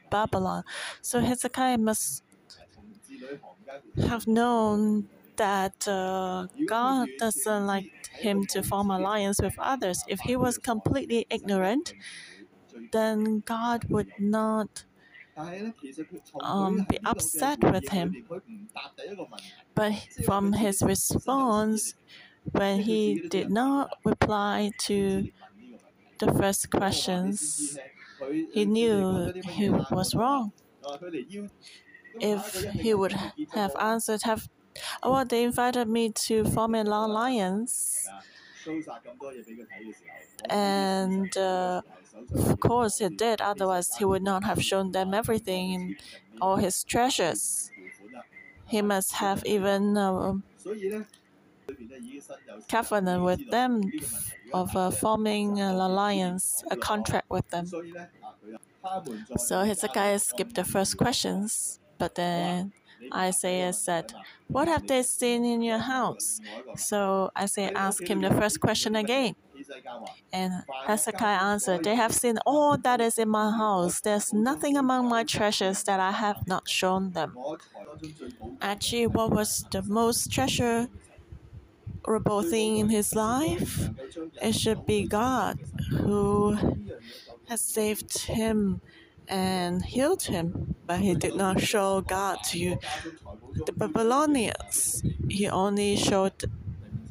Babylon. 0.10 0.64
So 1.02 1.20
Hezekiah 1.20 1.78
must 1.78 2.24
have 4.08 4.28
known 4.28 5.10
that 5.38 5.88
uh, 5.88 6.48
God 6.68 7.10
doesn't 7.20 7.66
like 7.66 7.92
him 8.12 8.46
to 8.48 8.64
form 8.64 8.90
alliance 8.92 9.40
with 9.42 9.56
others. 9.60 10.04
If 10.08 10.22
he 10.22 10.36
was 10.36 10.58
completely 10.58 11.26
ignorant, 11.30 11.94
then 12.92 13.42
God 13.42 13.86
would 13.90 14.12
not 14.20 14.86
um, 16.42 16.86
be 16.90 17.00
upset 17.06 17.60
with 17.64 17.90
him. 17.90 18.16
But 19.76 19.94
from 20.26 20.54
his 20.54 20.82
response, 20.82 21.94
when 22.44 22.82
he 22.82 23.22
did 23.30 23.50
not 23.50 23.92
reply 24.06 24.72
to 24.80 25.30
the 26.20 26.32
first 26.34 26.70
questions, 26.72 27.78
he 28.52 28.66
knew 28.66 29.34
he 29.46 29.70
was 29.70 30.16
wrong. 30.16 30.54
If 32.20 32.64
he 32.72 32.94
would 32.94 33.14
have 33.54 33.76
answered, 33.80 34.24
have, 34.24 34.48
oh, 35.04 35.24
they 35.24 35.44
invited 35.44 35.88
me 35.88 36.10
to 36.12 36.44
form 36.46 36.76
an 36.76 36.88
alliance, 36.88 38.08
and 40.50 41.36
uh, 41.38 41.82
of 42.36 42.60
course, 42.60 42.98
he 43.00 43.10
did, 43.10 43.42
otherwise, 43.42 43.96
he 43.98 44.06
would 44.06 44.24
not 44.24 44.44
have 44.44 44.62
shown 44.62 44.92
them 44.92 45.14
everything 45.14 45.96
all 46.42 46.58
his 46.58 46.84
treasures. 46.84 47.72
He 48.68 48.82
must 48.82 49.14
have 49.14 49.44
even 49.46 49.98
uh, 49.98 50.34
covenant 52.70 53.24
with 53.24 53.50
them 53.52 53.82
of 54.54 54.76
uh, 54.76 54.92
forming 54.92 55.60
an 55.60 55.76
alliance, 55.76 56.64
a 56.70 56.76
contract 56.76 57.30
with 57.30 57.48
them. 57.50 57.66
So 59.38 59.64
Hezekiah 59.64 60.20
skipped 60.20 60.56
the 60.56 60.64
first 60.64 60.98
questions, 60.98 61.80
but 61.98 62.16
then 62.16 62.74
Isaiah 63.14 63.74
said, 63.74 64.14
What 64.48 64.68
have 64.68 64.88
they 64.88 65.04
seen 65.04 65.44
in 65.46 65.62
your 65.62 65.80
house? 65.80 66.40
So 66.76 67.32
Isaiah 67.38 67.72
asked 67.76 68.08
him 68.08 68.22
the 68.22 68.30
first 68.32 68.60
question 68.60 68.96
again. 68.96 69.36
And 70.32 70.64
Hezekiah 70.88 71.42
answered, 71.52 71.84
They 71.84 71.96
have 71.96 72.14
seen 72.14 72.38
all 72.46 72.78
that 72.78 73.00
is 73.02 73.18
in 73.18 73.30
my 73.30 73.52
house. 73.52 74.02
There's 74.02 74.34
nothing 74.34 74.78
among 74.78 75.08
my 75.10 75.24
treasures 75.24 75.84
that 75.84 76.00
I 76.00 76.12
have 76.12 76.48
not 76.48 76.68
shown 76.68 77.12
them. 77.12 77.36
Actually, 78.62 79.08
what 79.08 79.32
was 79.32 79.66
the 79.72 79.82
most 79.84 80.32
treasurable 80.32 80.90
thing 82.44 82.78
in 82.78 82.90
his 82.90 83.16
life? 83.16 83.90
It 84.42 84.54
should 84.56 84.86
be 84.86 85.08
God 85.08 85.60
who 85.90 86.58
has 87.48 87.62
saved 87.62 88.18
him 88.24 88.82
and 89.34 89.84
healed 89.84 90.22
him, 90.24 90.76
but 90.86 91.00
he 91.00 91.16
did 91.16 91.36
not 91.36 91.60
show 91.60 92.02
God 92.02 92.38
to 92.52 92.78
the 93.66 93.74
Babylonians. 93.74 95.02
He 95.28 95.50
only 95.50 95.96
showed 95.96 96.44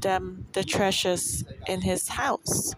them 0.00 0.46
the 0.52 0.62
treasures 0.62 1.44
in 1.66 1.80
his 1.80 2.08
house. 2.08 2.74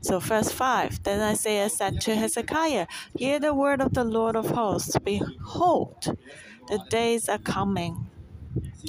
So, 0.00 0.18
verse 0.18 0.50
5 0.50 1.02
Then 1.02 1.20
Isaiah 1.20 1.68
said 1.68 2.00
to 2.02 2.16
Hezekiah, 2.16 2.86
Hear 3.14 3.38
the 3.38 3.52
word 3.52 3.82
of 3.82 3.92
the 3.92 4.04
Lord 4.04 4.34
of 4.34 4.48
hosts. 4.50 4.96
Behold, 5.04 6.16
the 6.68 6.78
days 6.88 7.28
are 7.28 7.38
coming 7.38 8.10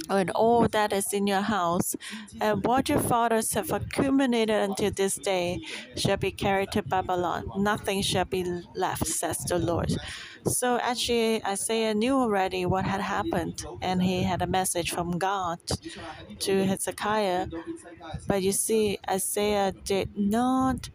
and 0.09 0.29
all 0.31 0.67
that 0.67 0.93
is 0.93 1.13
in 1.13 1.27
your 1.27 1.41
house, 1.41 1.95
and 2.39 2.63
what 2.63 2.89
your 2.89 2.99
fathers 2.99 3.53
have 3.53 3.71
accumulated 3.71 4.55
until 4.55 4.91
this 4.91 5.15
day, 5.17 5.59
shall 5.95 6.17
be 6.17 6.31
carried 6.31 6.71
to 6.71 6.81
Babylon. 6.81 7.49
Nothing 7.57 8.01
shall 8.01 8.25
be 8.25 8.43
left, 8.75 9.07
says 9.07 9.39
the 9.39 9.59
Lord. 9.59 9.95
So 10.45 10.77
actually, 10.81 11.43
Isaiah 11.45 11.93
knew 11.93 12.15
already 12.15 12.65
what 12.65 12.85
had 12.85 13.01
happened, 13.01 13.65
and 13.81 14.01
he 14.01 14.23
had 14.23 14.41
a 14.41 14.47
message 14.47 14.91
from 14.91 15.17
God 15.17 15.59
to 16.39 16.65
Hezekiah. 16.65 17.47
But 18.27 18.41
you 18.43 18.51
see, 18.51 18.99
Isaiah 19.09 19.73
did 19.83 20.17
not 20.17 20.89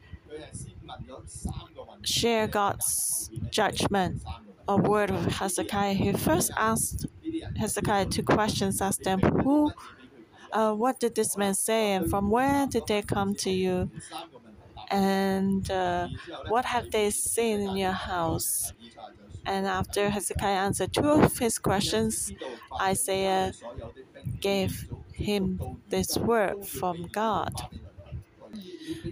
share 2.02 2.46
God's 2.46 3.30
judgment 3.50 4.22
or 4.68 4.78
word 4.78 5.10
with 5.10 5.26
Hezekiah. 5.34 5.94
He 5.94 6.12
first 6.12 6.50
asked 6.56 7.06
Hezekiah 7.56 8.06
two 8.06 8.22
questions, 8.22 8.80
asked 8.80 9.04
them, 9.04 9.20
Who, 9.20 9.72
uh, 10.52 10.72
what 10.74 11.00
did 11.00 11.14
this 11.14 11.36
man 11.36 11.54
say, 11.54 11.92
and 11.92 12.08
from 12.10 12.30
where 12.30 12.66
did 12.66 12.86
they 12.86 13.02
come 13.02 13.34
to 13.36 13.50
you? 13.50 13.90
And 14.90 15.70
uh, 15.70 16.08
what 16.48 16.64
have 16.66 16.90
they 16.90 17.10
seen 17.10 17.60
in 17.60 17.76
your 17.76 17.92
house? 17.92 18.72
And 19.46 19.66
after 19.66 20.10
Hezekiah 20.10 20.64
answered 20.68 20.92
two 20.92 21.08
of 21.08 21.38
his 21.38 21.58
questions, 21.58 22.32
Isaiah 22.80 23.52
gave 24.40 24.88
him 25.12 25.60
this 25.88 26.16
word 26.16 26.66
from 26.66 27.08
God. 27.12 27.52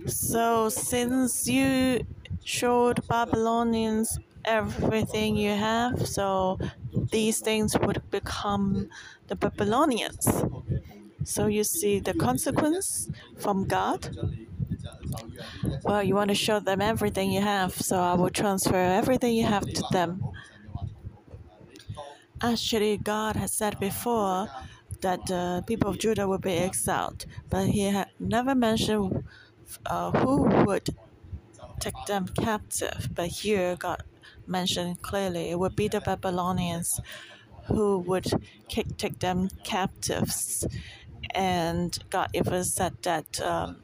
So, 0.06 0.68
since 0.68 1.46
you 1.48 2.00
showed 2.44 3.06
Babylonians 3.08 4.18
everything 4.44 5.36
you 5.36 5.50
have, 5.52 6.06
so 6.06 6.58
these 6.92 7.40
things 7.40 7.76
would 7.78 8.02
become 8.10 8.88
the 9.28 9.36
Babylonians. 9.36 10.26
So 11.24 11.46
you 11.46 11.64
see 11.64 12.00
the 12.00 12.14
consequence 12.14 13.08
from 13.38 13.66
God. 13.66 14.16
Well, 15.84 16.02
you 16.02 16.14
want 16.14 16.28
to 16.28 16.34
show 16.34 16.60
them 16.60 16.80
everything 16.80 17.30
you 17.30 17.40
have, 17.40 17.72
so 17.74 17.98
I 17.98 18.14
will 18.14 18.30
transfer 18.30 18.76
everything 18.76 19.34
you 19.34 19.46
have 19.46 19.66
to 19.66 19.84
them. 19.92 20.22
Actually, 22.42 22.96
God 22.96 23.36
has 23.36 23.52
said 23.52 23.78
before 23.78 24.48
that 25.02 25.26
the 25.26 25.62
people 25.66 25.90
of 25.90 25.98
Judah 25.98 26.26
would 26.26 26.40
be 26.40 26.54
exiled, 26.54 27.26
but 27.50 27.66
He 27.68 27.82
had 27.82 28.08
never 28.18 28.54
mentioned 28.54 29.24
uh, 29.86 30.10
who 30.10 30.64
would 30.64 30.88
take 31.80 31.94
them 32.06 32.28
captive. 32.28 33.08
But 33.14 33.28
here, 33.28 33.76
God 33.76 34.02
mentioned 34.50 35.02
clearly 35.02 35.50
it 35.50 35.58
would 35.58 35.76
be 35.76 35.88
the 35.88 36.00
Babylonians 36.00 37.00
who 37.66 37.98
would 37.98 38.26
take 38.68 39.18
them 39.20 39.48
captives. 39.64 40.66
And 41.34 41.98
God 42.10 42.30
even 42.34 42.64
said 42.64 42.94
that 43.02 43.40
um, 43.40 43.82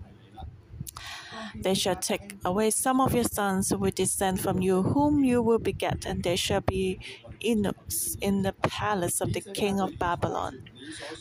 they 1.54 1.74
shall 1.74 1.96
take 1.96 2.34
away 2.44 2.70
some 2.70 3.00
of 3.00 3.14
your 3.14 3.24
sons 3.24 3.70
who 3.70 3.78
will 3.78 3.90
descend 3.90 4.40
from 4.40 4.60
you, 4.60 4.82
whom 4.82 5.24
you 5.24 5.42
will 5.42 5.58
beget, 5.58 6.04
and 6.06 6.22
they 6.22 6.36
shall 6.36 6.60
be 6.60 6.98
eunuchs 7.40 8.16
in 8.20 8.42
the 8.42 8.52
palace 8.52 9.20
of 9.20 9.32
the 9.32 9.40
king 9.40 9.80
of 9.80 9.98
Babylon. 9.98 10.62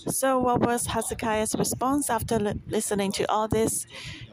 So, 0.08 0.40
what 0.40 0.62
was 0.62 0.88
Hezekiah's 0.88 1.56
response 1.56 2.10
after 2.10 2.38
listening 2.68 3.12
to 3.14 3.30
all 3.32 3.48
this? 3.48 3.86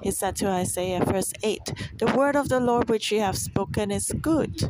He 0.03 0.11
said 0.11 0.37
to 0.37 0.49
Isaiah, 0.49 1.05
verse 1.05 1.33
8 1.43 1.73
The 1.99 2.07
word 2.17 2.37
of 2.37 2.49
the 2.49 2.61
Lord 2.61 2.89
which 2.89 3.11
you 3.11 3.21
have 3.21 3.37
spoken 3.39 3.91
is 3.91 4.13
good. 4.21 4.61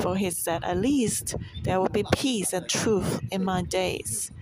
For 0.00 0.16
he 0.16 0.30
said, 0.30 0.64
At 0.64 0.78
least 0.78 1.34
there 1.64 1.80
will 1.80 1.88
be 1.90 2.04
peace 2.14 2.52
and 2.52 2.68
truth 2.68 3.20
in 3.30 3.44
my 3.44 3.62
days. 3.62 4.32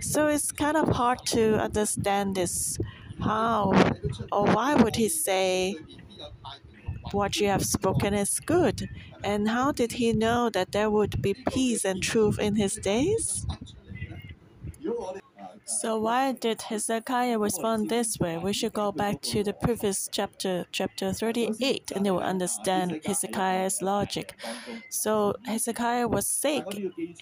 So, 0.00 0.28
it's 0.28 0.52
kind 0.52 0.76
of 0.76 0.88
hard 0.88 1.24
to 1.26 1.58
understand 1.58 2.34
this. 2.36 2.78
How 3.20 3.72
or 4.30 4.46
why 4.46 4.76
would 4.76 4.94
he 4.96 5.08
say, 5.08 5.76
What 7.10 7.38
you 7.40 7.48
have 7.48 7.64
spoken 7.64 8.14
is 8.14 8.40
good? 8.40 8.88
And 9.22 9.48
how 9.48 9.72
did 9.72 9.92
he 9.92 10.12
know 10.12 10.48
that 10.50 10.72
there 10.72 10.90
would 10.90 11.20
be 11.20 11.34
peace 11.34 11.84
and 11.84 12.02
truth 12.02 12.38
in 12.38 12.56
his 12.56 12.76
days? 12.76 13.46
So 15.68 15.98
why 16.00 16.32
did 16.32 16.62
Hezekiah 16.62 17.38
respond 17.38 17.88
this 17.90 18.18
way? 18.18 18.38
We 18.38 18.52
should 18.52 18.72
go 18.72 18.90
back 18.90 19.20
to 19.32 19.44
the 19.44 19.52
previous 19.52 20.08
chapter, 20.10 20.66
chapter 20.72 21.12
38, 21.12 21.92
and 21.94 22.04
they 22.04 22.10
will 22.10 22.20
understand 22.34 23.00
Hezekiah's 23.04 23.80
logic. 23.82 24.34
So 24.88 25.34
Hezekiah 25.44 26.08
was 26.08 26.26
sick, 26.26 26.64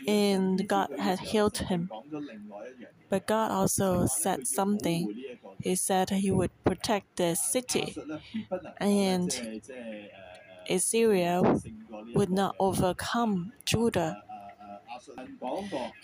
and 0.09 0.66
God 0.68 0.88
had 0.98 1.20
healed 1.20 1.59
him. 1.59 1.90
But 3.11 3.26
God 3.26 3.50
also 3.50 4.06
said 4.06 4.46
something. 4.46 5.12
He 5.61 5.74
said 5.76 6.11
he 6.11 6.30
would 6.30 6.52
protect 6.64 7.16
the 7.16 7.35
city, 7.35 7.94
and 8.80 9.61
Assyria 10.68 11.42
would 12.14 12.30
not 12.30 12.56
overcome 12.59 13.52
Judah. 13.64 14.22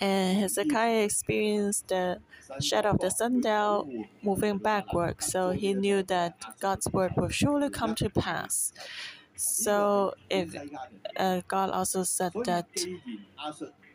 And 0.01 0.39
Hezekiah 0.39 1.05
experienced 1.05 1.89
the 1.89 2.21
shadow 2.61 2.91
of 2.91 2.99
the 3.01 3.11
sundial 3.11 3.89
moving 4.23 4.59
backward, 4.59 5.23
so 5.23 5.51
he 5.51 5.75
knew 5.75 6.03
that 6.05 6.35
God's 6.61 6.89
word 6.93 7.13
would 7.17 7.35
surely 7.35 7.71
come 7.71 7.95
to 7.97 8.11
pass. 8.11 8.73
So, 9.37 10.15
if 10.31 10.55
uh, 11.17 11.41
God 11.49 11.71
also 11.71 12.03
said 12.05 12.33
that 12.45 12.67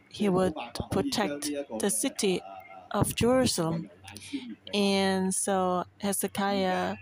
He 0.10 0.30
would 0.30 0.54
protect 0.92 1.50
the 1.80 1.90
city 1.90 2.42
of 2.92 3.16
Jerusalem, 3.16 3.90
and 4.74 5.34
so 5.34 5.84
Hezekiah 6.02 6.96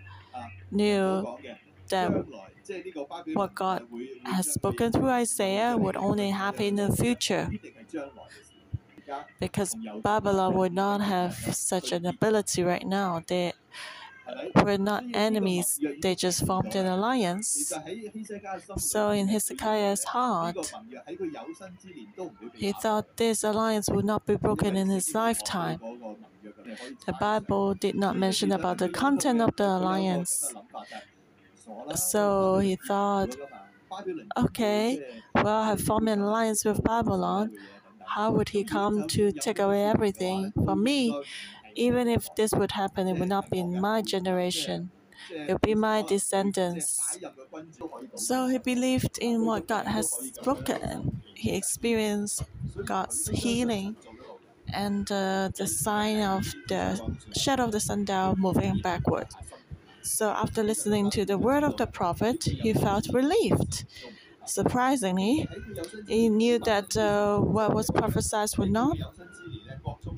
knew 0.72 1.38
that 1.90 2.12
what 3.34 3.56
God 3.56 3.84
has 4.26 4.54
spoken 4.54 4.92
through 4.92 5.10
Isaiah 5.10 5.76
would 5.78 5.96
only 5.96 6.30
happen 6.30 6.66
in 6.66 6.76
the 6.76 6.96
future 6.96 7.50
because 9.40 9.76
Babylon 10.04 10.54
would 10.56 10.74
not 10.74 11.02
have 11.02 11.36
such 11.56 11.92
an 11.92 12.06
ability 12.06 12.64
right 12.64 12.86
now. 12.86 13.22
They 13.28 13.54
were 14.56 14.78
not 14.78 15.04
enemies, 15.14 15.80
they 16.02 16.16
just 16.16 16.46
formed 16.46 16.76
an 16.76 16.88
alliance. 16.88 17.72
So, 18.78 19.12
in 19.12 19.28
Hezekiah's 19.28 20.04
heart, 20.06 20.74
he 22.56 22.72
thought 22.72 23.18
this 23.18 23.44
alliance 23.44 23.90
would 23.90 24.06
not 24.06 24.26
be 24.26 24.36
broken 24.36 24.76
in 24.76 24.90
his 24.90 25.14
lifetime. 25.14 25.80
The 27.06 27.14
Bible 27.20 27.74
did 27.76 27.96
not 27.96 28.16
mention 28.16 28.52
about 28.52 28.80
the 28.80 28.90
content 28.90 29.42
of 29.42 29.56
the 29.56 29.68
alliance. 29.68 30.54
So 31.96 32.60
he 32.60 32.76
thought, 32.76 33.36
okay, 34.38 35.02
well, 35.34 35.48
I 35.64 35.68
have 35.70 35.82
formed 35.82 36.10
an 36.10 36.22
alliance 36.22 36.66
with 36.66 36.84
Babylon 36.84 37.52
how 38.10 38.32
would 38.32 38.50
he 38.50 38.64
come 38.64 39.04
to 39.08 39.32
take 39.32 39.60
away 39.60 39.84
everything 39.84 40.54
from 40.64 40.84
me? 40.84 41.20
Even 41.76 42.08
if 42.08 42.28
this 42.36 42.52
would 42.54 42.72
happen, 42.72 43.08
it 43.08 43.18
would 43.20 43.30
not 43.30 43.50
be 43.50 43.60
in 43.60 43.80
my 43.82 44.02
generation. 44.02 44.92
It 45.48 45.54
would 45.54 45.62
be 45.62 45.76
my 45.76 46.04
descendants. 46.04 47.20
So 48.16 48.48
he 48.48 48.58
believed 48.60 49.18
in 49.22 49.46
what 49.46 49.68
God 49.68 49.88
has 49.88 50.12
spoken. 50.12 51.24
He 51.36 51.56
experienced 51.56 52.44
God's 52.86 53.28
healing 53.30 53.98
and 54.74 55.12
uh, 55.12 55.50
the 55.58 55.68
sign 55.68 56.22
of 56.22 56.54
the 56.68 57.02
shadow 57.38 57.66
of 57.66 57.72
the 57.72 57.80
sundial 57.80 58.36
moving 58.38 58.80
backward. 58.80 59.28
So 60.06 60.30
after 60.30 60.64
listening 60.64 61.10
to 61.12 61.26
the 61.26 61.38
word 61.38 61.64
of 61.66 61.76
the 61.76 61.86
prophet, 61.88 62.46
he 62.46 62.74
felt 62.74 63.10
relieved 63.14 63.86
Surprisingly, 64.46 65.48
he 66.08 66.30
knew 66.30 66.60
that 66.60 66.98
uh, 66.98 67.40
what 67.40 67.74
was 67.74 67.92
prophesied 67.92 68.50
would 68.58 68.72
not 68.72 68.98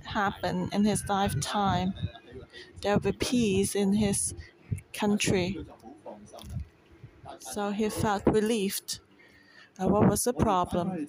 happen 0.05 0.69
in 0.73 0.85
his 0.85 1.07
lifetime. 1.07 1.93
There 2.81 2.95
will 2.95 3.01
be 3.01 3.13
peace 3.13 3.75
in 3.75 3.93
his 3.93 4.35
country. 4.93 5.59
So 7.39 7.71
he 7.71 7.89
felt 7.89 8.27
relieved. 8.27 8.99
Uh, 9.79 9.87
what 9.89 10.09
was 10.09 10.25
the 10.25 10.33
problem? 10.33 11.07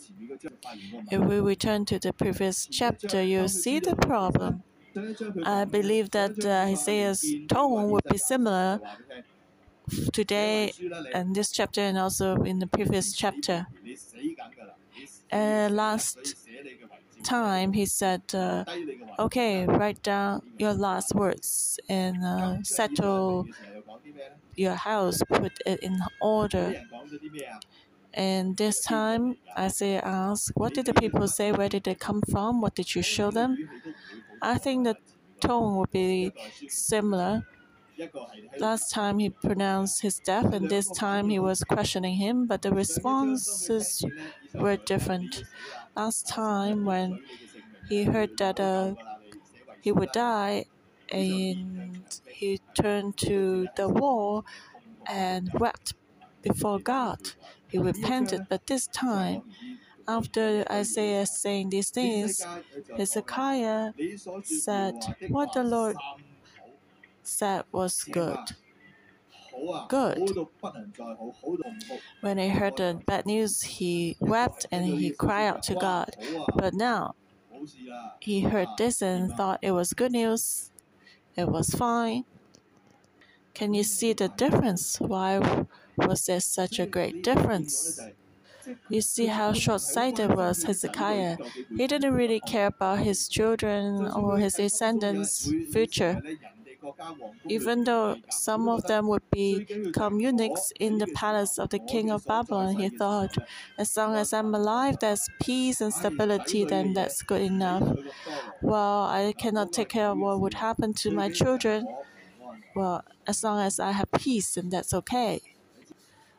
If 1.11 1.21
we 1.21 1.41
return 1.41 1.85
to 1.87 1.99
the 1.99 2.12
previous 2.12 2.67
chapter, 2.67 3.23
you 3.23 3.49
see 3.49 3.81
the 3.81 3.97
problem. 3.97 4.62
I 5.44 5.64
believe 5.64 6.11
that 6.11 6.44
uh, 6.44 6.70
Isaiah's 6.72 7.35
tone 7.48 7.90
would 7.90 8.05
be 8.09 8.18
similar 8.18 8.81
today 10.12 10.72
in 11.14 11.33
this 11.33 11.51
chapter 11.51 11.81
and 11.81 11.98
also 11.98 12.37
in 12.42 12.59
the 12.59 12.66
previous 12.66 13.12
chapter. 13.14 13.66
Uh, 15.31 15.68
last 15.70 16.37
time 17.24 17.72
he 17.72 17.87
said, 17.87 18.22
uh, 18.35 18.64
"Okay, 19.18 19.66
write 19.66 20.03
down 20.03 20.42
your 20.59 20.74
last 20.74 21.14
words 21.14 21.79
and 21.88 22.24
uh, 22.24 22.62
settle 22.62 23.46
your 24.57 24.74
house, 24.74 25.20
put 25.29 25.53
it 25.66 25.81
in 25.81 25.98
order." 26.20 26.74
And 28.14 28.57
this 28.57 28.81
time, 28.83 29.37
Isaiah 29.57 30.01
asked, 30.03 30.53
What 30.55 30.74
did 30.74 30.87
the 30.87 30.94
people 30.94 31.29
say? 31.29 31.53
Where 31.53 31.68
did 31.68 31.85
they 31.85 31.94
come 31.94 32.22
from? 32.31 32.61
What 32.61 32.74
did 32.74 32.94
you 32.94 33.03
show 33.03 33.31
them? 33.31 33.57
I 34.42 34.59
think 34.59 34.85
the 34.85 34.96
tone 35.40 35.77
would 35.77 35.90
be 35.90 36.33
similar. 36.68 37.46
Last 38.59 38.90
time 38.90 39.18
he 39.18 39.31
pronounced 39.31 40.03
his 40.03 40.18
death, 40.18 40.53
and 40.53 40.68
this 40.68 40.90
time 40.90 41.29
he 41.31 41.38
was 41.38 41.64
questioning 41.64 42.16
him, 42.16 42.46
but 42.46 42.62
the 42.62 42.72
responses 42.72 44.05
were 44.55 44.77
different. 44.77 45.44
Last 45.96 46.27
time, 46.29 46.85
when 46.85 47.24
he 47.88 48.05
heard 48.05 48.37
that 48.38 48.61
uh, 48.61 48.94
he 49.81 49.92
would 49.92 50.12
die, 50.12 50.66
and 51.11 52.05
he 52.29 52.61
turned 52.81 53.16
to 53.18 53.68
the 53.77 53.88
wall 53.88 54.44
and 55.07 55.51
wept 55.55 55.94
before 56.42 56.79
God. 56.81 57.20
He 57.68 57.79
repented, 57.79 58.48
but 58.48 58.66
this 58.66 58.87
time, 58.88 59.42
after 60.09 60.64
Isaiah 60.71 61.27
saying 61.27 61.71
these 61.71 61.90
things, 61.90 62.44
Hezekiah 62.97 63.92
said, 64.42 64.94
What 65.29 65.53
the 65.53 65.62
Lord 65.62 65.97
said 67.23 67.64
was 67.73 68.03
good. 68.05 68.38
Good. 69.88 70.31
When 72.21 72.38
he 72.38 72.49
heard 72.49 72.77
the 72.77 73.01
bad 73.07 73.27
news, 73.27 73.62
he 73.62 74.16
wept 74.21 74.66
and 74.71 74.87
he 74.87 75.11
cried 75.11 75.49
out 75.49 75.62
to 75.64 75.75
God. 75.75 76.16
But 76.55 76.75
now, 76.75 77.14
he 78.21 78.40
heard 78.40 78.68
this 78.79 79.03
and 79.03 79.33
thought 79.33 79.59
it 79.62 79.73
was 79.73 79.92
good 79.92 80.12
news. 80.12 80.71
It 81.37 81.49
was 81.49 81.71
fine. 81.71 82.25
Can 83.55 83.75
you 83.75 83.83
see 83.85 84.12
the 84.12 84.29
difference? 84.29 85.01
Why 85.01 85.66
was 85.97 86.27
there 86.27 86.40
such 86.40 86.79
a 86.79 86.87
great 86.87 87.23
difference? 87.23 87.99
You 88.88 89.00
see 89.02 89.26
how 89.26 89.52
short 89.52 89.81
sighted 89.83 90.35
was 90.35 90.64
Hezekiah. 90.64 91.38
He 91.76 91.87
didn't 91.87 92.14
really 92.14 92.40
care 92.40 92.66
about 92.66 93.00
his 93.00 93.28
children 93.28 94.07
or 94.07 94.38
his 94.38 94.54
descendants' 94.54 95.52
future. 95.70 96.20
Even 97.48 97.85
though 97.85 98.16
some 98.31 98.68
of 98.68 98.87
them 98.87 99.09
would 99.09 99.28
become 99.31 100.20
eunuchs 100.20 100.72
in 100.78 100.98
the 100.98 101.07
palace 101.09 101.59
of 101.59 101.70
the 101.70 101.78
king 101.78 102.11
of 102.11 102.24
Babylon, 102.26 102.76
he 102.76 102.88
thought, 102.88 103.37
as 103.76 103.96
long 103.96 104.14
as 104.14 104.33
I'm 104.33 104.54
alive, 104.54 104.96
there's 105.00 105.28
peace 105.42 105.81
and 105.81 105.92
stability, 105.92 106.64
then 106.64 106.92
that's 106.92 107.22
good 107.22 107.42
enough. 107.42 107.96
Well, 108.62 109.04
I 109.04 109.35
cannot 109.38 109.72
take 109.72 109.90
care 109.90 110.09
of 110.11 110.18
what 110.18 110.40
would 110.40 110.54
happen 110.54 110.94
to 110.94 111.11
my 111.11 111.28
children. 111.31 111.87
Well, 112.74 113.04
as 113.26 113.42
long 113.44 113.61
as 113.61 113.81
I 113.81 113.92
have 113.92 114.11
peace, 114.12 114.54
then 114.54 114.70
that's 114.70 114.94
okay. 114.94 115.40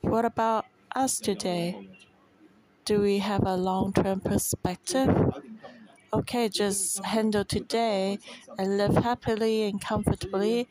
What 0.02 0.26
about 0.26 0.66
us 0.96 1.20
today? 1.20 1.90
Do 2.90 2.96
we 3.02 3.20
have 3.20 3.44
a 3.46 3.56
long 3.56 3.94
term 3.94 4.20
perspective? 4.22 5.10
Okay, 6.14 6.50
just 6.50 7.04
handle 7.06 7.46
today 7.46 8.20
and 8.58 8.78
live 8.78 8.96
happily 9.10 9.64
and 9.64 9.80
comfortably. 9.82 10.68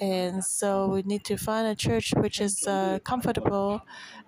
And 0.00 0.44
so 0.44 0.88
we 0.88 1.02
need 1.02 1.24
to 1.26 1.36
find 1.38 1.66
a 1.68 1.76
church 1.76 2.12
which 2.16 2.40
is 2.40 2.66
uh, 2.66 2.98
comfortable 3.04 3.82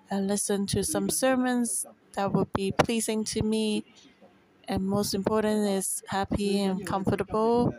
and 0.09 0.27
listen 0.27 0.67
to 0.67 0.83
some 0.83 1.09
sermons 1.09 1.85
that 2.15 2.33
would 2.33 2.51
be 2.53 2.71
pleasing 2.71 3.23
to 3.33 3.41
me. 3.43 3.85
And 4.67 4.85
most 4.87 5.13
important 5.13 5.69
is 5.69 6.03
happy 6.07 6.61
and 6.61 6.85
comfortable 6.85 7.73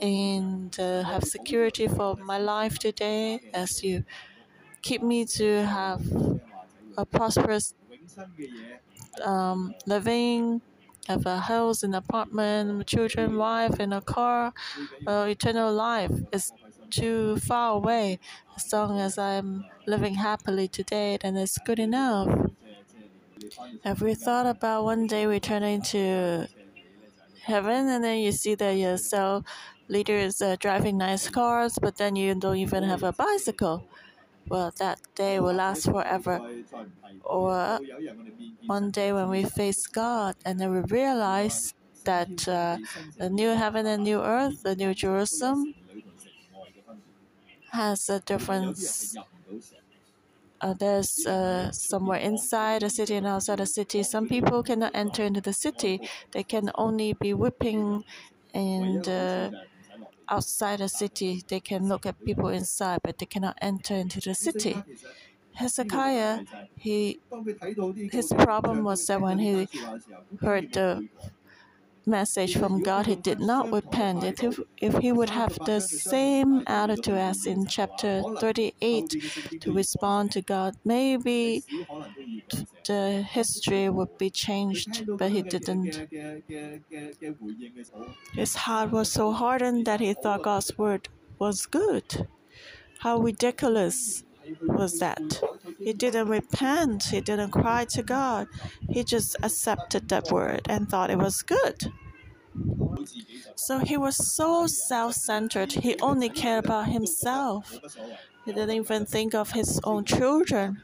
and 0.00 0.78
uh, 0.78 1.02
have 1.04 1.24
security 1.24 1.88
for 1.88 2.16
my 2.16 2.38
life 2.38 2.78
today 2.78 3.40
as 3.54 3.82
you 3.82 4.04
keep 4.82 5.02
me 5.02 5.24
to 5.26 5.66
have 5.66 6.02
a 6.96 7.06
prosperous 7.06 7.74
um, 9.24 9.74
living, 9.86 10.62
have 11.08 11.26
a 11.26 11.38
house, 11.40 11.82
an 11.82 11.94
apartment, 11.94 12.86
children, 12.86 13.36
wife, 13.36 13.78
and 13.78 13.94
a 13.94 14.00
car. 14.00 14.52
Well, 15.06 15.24
eternal 15.24 15.72
life 15.72 16.12
is 16.32 16.52
too 16.90 17.36
far 17.38 17.74
away. 17.76 18.18
As 18.56 18.72
long 18.72 18.98
as 19.00 19.18
I'm 19.18 19.64
living 19.86 20.14
happily 20.14 20.68
today, 20.68 21.18
then 21.20 21.36
it's 21.36 21.58
good 21.58 21.78
enough. 21.78 22.50
Have 23.84 24.02
you 24.02 24.14
thought 24.14 24.46
about 24.46 24.84
one 24.84 25.06
day 25.06 25.24
returning 25.26 25.80
to 25.92 26.46
heaven 27.44 27.88
and 27.88 28.04
then 28.04 28.18
you 28.20 28.32
see 28.32 28.54
that 28.56 28.72
yourself 28.72 29.44
leaders 29.88 30.40
uh, 30.42 30.56
driving 30.60 30.98
nice 30.98 31.28
cars, 31.30 31.78
but 31.80 31.96
then 31.96 32.16
you 32.16 32.34
don't 32.34 32.56
even 32.58 32.82
have 32.84 33.02
a 33.02 33.12
bicycle? 33.12 33.84
Well, 34.48 34.72
that 34.78 35.00
day 35.14 35.40
will 35.40 35.54
last 35.54 35.84
forever. 35.84 36.40
Or 37.24 37.80
one 38.66 38.90
day 38.90 39.12
when 39.12 39.28
we 39.30 39.44
face 39.44 39.86
God 39.86 40.36
and 40.44 40.58
then 40.60 40.72
we 40.72 40.80
realize 40.80 41.74
that 42.04 42.46
uh, 42.48 42.78
the 43.18 43.28
new 43.30 43.50
heaven 43.50 43.86
and 43.86 44.04
new 44.04 44.20
earth, 44.20 44.62
the 44.62 44.76
new 44.76 44.94
Jerusalem, 44.94 45.74
has 47.72 48.08
a 48.08 48.20
difference. 48.20 49.16
Uh, 50.60 50.72
there's 50.72 51.26
uh, 51.26 51.70
somewhere 51.70 52.18
inside 52.18 52.80
the 52.82 52.88
city 52.88 53.14
and 53.14 53.26
outside 53.26 53.58
the 53.58 53.66
city. 53.66 54.02
Some 54.02 54.26
people 54.26 54.62
cannot 54.62 54.92
enter 54.94 55.22
into 55.22 55.40
the 55.40 55.52
city. 55.52 56.00
They 56.32 56.42
can 56.44 56.70
only 56.76 57.12
be 57.12 57.34
whipping 57.34 58.04
and 58.54 59.06
uh, 59.06 59.50
outside 60.28 60.80
the 60.80 60.88
city. 60.88 61.42
They 61.46 61.60
can 61.60 61.88
look 61.88 62.06
at 62.06 62.24
people 62.24 62.48
inside, 62.48 63.00
but 63.02 63.18
they 63.18 63.26
cannot 63.26 63.56
enter 63.62 63.94
into 63.94 64.20
the 64.20 64.34
city. 64.34 64.84
Hezekiah, 65.54 66.44
he, 66.76 67.20
his 68.10 68.32
problem 68.32 68.84
was 68.84 69.06
that 69.06 69.20
when 69.20 69.38
he 69.38 69.68
heard 70.40 70.72
the 70.72 71.08
message 72.06 72.56
from 72.56 72.80
God, 72.80 73.06
he 73.06 73.16
did 73.16 73.40
not 73.40 73.70
repent. 73.72 74.24
If, 74.24 74.58
if 74.80 74.98
he 74.98 75.12
would 75.12 75.30
have 75.30 75.58
the 75.64 75.80
same 75.80 76.62
attitude 76.66 77.14
as 77.14 77.46
in 77.46 77.66
chapter 77.66 78.22
38 78.40 79.16
to 79.60 79.72
respond 79.72 80.32
to 80.32 80.42
God, 80.42 80.74
maybe 80.84 81.64
the 82.86 83.22
history 83.28 83.88
would 83.88 84.16
be 84.18 84.30
changed, 84.30 85.04
but 85.18 85.30
he 85.32 85.42
didn't. 85.42 86.08
His 88.34 88.54
heart 88.54 88.92
was 88.92 89.10
so 89.10 89.32
hardened 89.32 89.84
that 89.86 90.00
he 90.00 90.14
thought 90.14 90.42
God's 90.42 90.76
word 90.78 91.08
was 91.40 91.66
good. 91.66 92.28
How 93.00 93.18
ridiculous 93.18 94.24
was 94.62 94.98
that? 94.98 95.42
He 95.78 95.92
didn't 95.92 96.28
repent, 96.28 97.04
he 97.04 97.20
didn't 97.20 97.50
cry 97.50 97.84
to 97.86 98.02
God, 98.02 98.48
he 98.88 99.04
just 99.04 99.36
accepted 99.42 100.08
that 100.08 100.30
word 100.30 100.62
and 100.68 100.88
thought 100.88 101.10
it 101.10 101.18
was 101.18 101.42
good. 101.42 101.92
So 103.54 103.78
he 103.78 103.96
was 103.96 104.16
so 104.16 104.66
self 104.66 105.14
centered, 105.14 105.72
he 105.72 105.96
only 106.00 106.28
cared 106.28 106.64
about 106.64 106.88
himself. 106.88 107.78
He 108.44 108.52
didn't 108.52 108.76
even 108.76 109.06
think 109.06 109.34
of 109.34 109.52
his 109.52 109.80
own 109.84 110.04
children. 110.04 110.82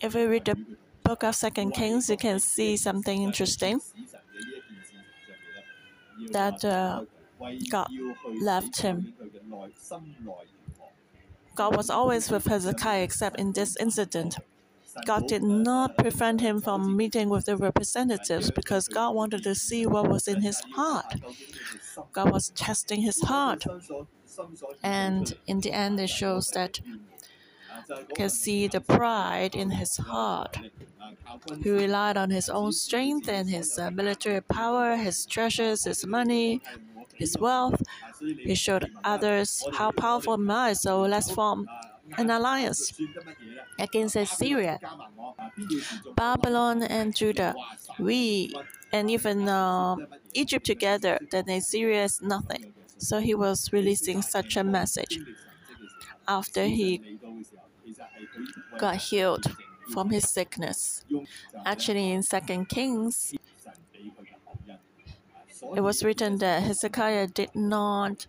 If 0.00 0.14
we 0.14 0.24
read 0.24 0.44
the 0.44 0.56
book 1.02 1.22
of 1.24 1.34
Second 1.34 1.72
Kings, 1.72 2.08
you 2.10 2.16
can 2.16 2.38
see 2.40 2.76
something 2.76 3.22
interesting 3.22 3.80
that 6.32 6.64
uh, 6.64 7.04
God 7.70 7.88
left 8.40 8.80
him. 8.82 9.14
God 11.56 11.76
was 11.76 11.90
always 11.90 12.30
with 12.30 12.46
Hezekiah 12.46 13.02
except 13.02 13.40
in 13.40 13.52
this 13.52 13.76
incident. 13.80 14.36
God 15.04 15.26
did 15.26 15.42
not 15.42 15.96
prevent 15.98 16.40
him 16.40 16.60
from 16.60 16.96
meeting 16.96 17.28
with 17.28 17.46
the 17.46 17.56
representatives 17.56 18.50
because 18.50 18.88
God 18.88 19.14
wanted 19.14 19.42
to 19.42 19.54
see 19.54 19.86
what 19.86 20.08
was 20.08 20.28
in 20.28 20.42
his 20.42 20.60
heart. 20.74 21.16
God 22.12 22.30
was 22.30 22.50
testing 22.50 23.00
his 23.02 23.20
heart. 23.22 23.64
And 24.82 25.34
in 25.46 25.60
the 25.60 25.72
end, 25.72 25.98
it 26.00 26.10
shows 26.10 26.50
that 26.52 26.80
can 28.14 28.30
see 28.30 28.68
the 28.68 28.80
pride 28.80 29.54
in 29.54 29.70
his 29.70 29.96
heart. 29.96 30.58
He 31.62 31.70
relied 31.70 32.16
on 32.16 32.30
his 32.30 32.48
own 32.48 32.72
strength 32.72 33.28
and 33.28 33.48
his 33.48 33.78
uh, 33.78 33.90
military 33.90 34.40
power, 34.40 34.96
his 34.96 35.26
treasures, 35.26 35.84
his 35.84 36.06
money, 36.06 36.60
his 37.14 37.36
wealth. 37.38 37.82
He 38.20 38.54
showed 38.54 38.90
others 39.04 39.64
how 39.72 39.90
powerful 39.92 40.34
am 40.34 40.50
I, 40.50 40.72
so 40.74 41.02
let's 41.02 41.30
form 41.30 41.68
an 42.18 42.30
alliance 42.30 42.92
against 43.78 44.16
Assyria, 44.16 44.80
Babylon, 46.16 46.82
and 46.82 47.14
Judah. 47.14 47.54
We 47.98 48.54
and 48.92 49.10
even 49.10 49.48
uh, 49.48 49.96
Egypt 50.34 50.66
together, 50.66 51.18
then 51.30 51.48
Assyria 51.48 52.04
is 52.04 52.20
nothing. 52.22 52.74
So 52.98 53.20
he 53.20 53.34
was 53.34 53.72
releasing 53.72 54.22
such 54.22 54.56
a 54.56 54.64
message 54.64 55.18
after 56.28 56.64
he 56.66 57.00
got 58.78 58.96
healed 58.96 59.46
from 59.92 60.10
his 60.10 60.28
sickness. 60.28 61.04
Actually, 61.64 62.10
in 62.12 62.22
Second 62.22 62.68
Kings, 62.68 63.34
it 65.74 65.80
was 65.80 66.04
written 66.04 66.38
that 66.38 66.62
Hezekiah 66.62 67.28
did 67.28 67.54
not 67.54 68.26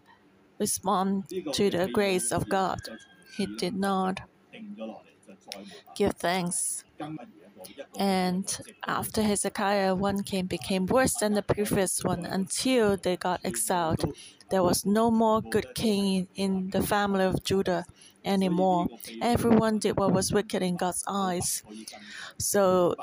respond 0.60 1.30
to 1.54 1.70
the 1.70 1.90
grace 1.92 2.32
of 2.32 2.50
God. 2.50 2.80
He 3.36 3.46
did 3.46 3.76
not 3.76 4.22
give 5.96 6.14
thanks. 6.16 6.84
And 7.98 8.46
after 8.86 9.22
Hezekiah, 9.24 9.96
one 9.96 10.24
king 10.24 10.46
became 10.46 10.86
worse 10.86 11.16
than 11.16 11.34
the 11.34 11.42
previous 11.42 12.04
one 12.04 12.26
until 12.26 12.98
they 12.98 13.18
got 13.18 13.42
exiled. 13.44 14.14
There 14.50 14.64
was 14.64 14.86
no 14.86 15.12
more 15.12 15.42
good 15.42 15.76
king 15.76 16.28
in 16.36 16.70
the 16.70 16.82
family 16.82 17.26
of 17.26 17.44
Judah 17.44 17.86
anymore. 18.24 18.88
Everyone 19.22 19.80
did 19.80 19.98
what 19.98 20.14
was 20.14 20.32
wicked 20.32 20.62
in 20.62 20.78
God's 20.78 21.04
eyes. 21.08 21.64
So 22.38 22.96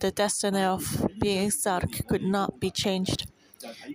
the 0.00 0.10
destiny 0.10 0.62
of 0.62 1.06
being 1.20 1.46
exiled 1.46 1.84
could 2.08 2.22
not 2.22 2.58
be 2.60 2.70
changed. 2.70 3.26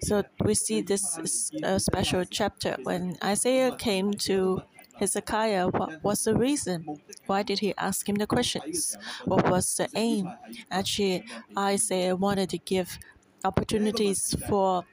So 0.02 0.24
we 0.44 0.56
see 0.56 0.82
this 0.82 1.18
is 1.18 1.52
a 1.64 1.76
uh, 1.76 1.80
special 1.80 2.26
chapter 2.26 2.78
when 2.84 3.18
Isaiah 3.24 3.76
came 3.76 4.14
to 4.26 4.64
Hezekiah, 5.02 5.70
what 5.70 6.04
was 6.04 6.24
the 6.26 6.36
reason? 6.36 6.86
Why 7.26 7.42
did 7.42 7.60
he 7.60 7.74
ask 7.76 8.08
him 8.08 8.16
the 8.16 8.28
questions? 8.28 8.96
What 9.26 9.50
was 9.50 9.76
the 9.76 9.90
aim? 9.96 10.32
Actually, 10.70 11.26
Isaiah 11.58 12.16
wanted 12.16 12.52
to 12.52 12.60
give 12.60 13.00
opportunities 13.44 14.36
for 14.48 14.86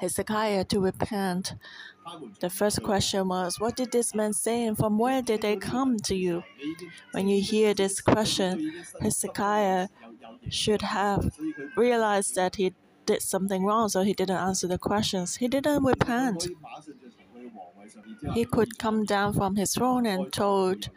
Hezekiah 0.00 0.64
to 0.64 0.80
repent. 0.80 1.54
The 2.40 2.50
first 2.50 2.82
question 2.82 3.28
was, 3.28 3.58
What 3.58 3.76
did 3.76 3.92
this 3.92 4.14
man 4.14 4.32
say 4.32 4.64
and 4.64 4.76
from 4.76 4.98
where 4.98 5.22
did 5.22 5.40
they 5.40 5.56
come 5.56 5.96
to 6.00 6.14
you? 6.14 6.44
When 7.12 7.28
you 7.28 7.40
hear 7.42 7.72
this 7.72 8.00
question, 8.00 8.84
Hezekiah 9.00 9.88
should 10.50 10.82
have 10.82 11.36
realized 11.76 12.34
that 12.34 12.56
he 12.56 12.74
did 13.06 13.22
something 13.22 13.64
wrong, 13.64 13.88
so 13.88 14.02
he 14.02 14.12
didn't 14.12 14.36
answer 14.36 14.66
the 14.66 14.78
questions. 14.78 15.36
He 15.36 15.48
didn't 15.48 15.84
repent 15.84 16.48
he 18.34 18.44
could 18.44 18.78
come 18.78 19.04
down 19.04 19.32
from 19.32 19.56
his 19.56 19.74
throne 19.74 20.06
and 20.06 20.32
told 20.32 20.88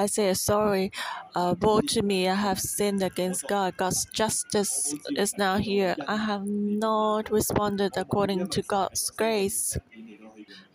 Isaiah, 0.00 0.34
sorry, 0.36 0.92
uh, 1.34 1.54
woe 1.60 1.80
to 1.80 2.02
me, 2.02 2.28
I 2.28 2.34
have 2.34 2.60
sinned 2.60 3.02
against 3.02 3.48
God. 3.48 3.76
God's 3.76 4.06
justice 4.14 4.94
is 5.16 5.36
now 5.36 5.56
here. 5.58 5.96
I 6.06 6.16
have 6.16 6.46
not 6.46 7.30
responded 7.30 7.92
according 7.96 8.46
to 8.48 8.62
God's 8.62 9.10
grace. 9.10 9.76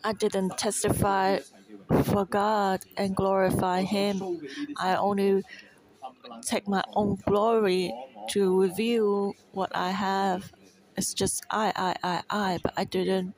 I 0.03 0.11
didn't 0.11 0.57
testify 0.57 1.39
for 2.03 2.25
God 2.25 2.81
and 2.97 3.15
glorify 3.15 3.83
Him. 3.83 4.41
I 4.77 4.95
only 4.97 5.43
take 6.45 6.67
my 6.67 6.83
own 6.95 7.17
glory 7.27 7.93
to 8.29 8.61
reveal 8.61 9.33
what 9.51 9.71
I 9.75 9.91
have. 9.91 10.51
It's 10.97 11.13
just 11.13 11.43
I, 11.49 11.71
I, 11.75 11.95
I, 12.03 12.21
I, 12.29 12.59
but 12.63 12.73
I 12.77 12.83
didn't 12.83 13.35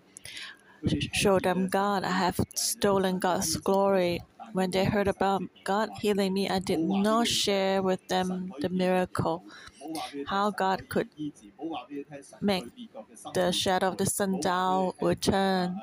show 1.14 1.40
them 1.40 1.68
God. 1.68 2.04
I 2.04 2.12
have 2.12 2.40
stolen 2.56 3.20
God's 3.20 3.56
glory. 3.58 4.22
When 4.54 4.72
they 4.72 4.86
heard 4.86 5.08
about 5.08 5.44
God 5.64 5.90
healing 6.00 6.34
me, 6.34 6.50
I 6.50 6.60
did 6.60 6.80
not 6.80 7.28
share 7.28 7.82
with 7.82 8.06
them 8.08 8.54
the 8.62 8.70
miracle. 8.70 9.44
How 10.28 10.52
God 10.52 10.90
could 10.90 11.10
make 12.42 12.66
the 13.34 13.52
shadow 13.52 13.88
of 13.88 13.98
the 13.98 14.06
sun 14.06 14.42
sundial 14.42 14.96
return, 15.02 15.80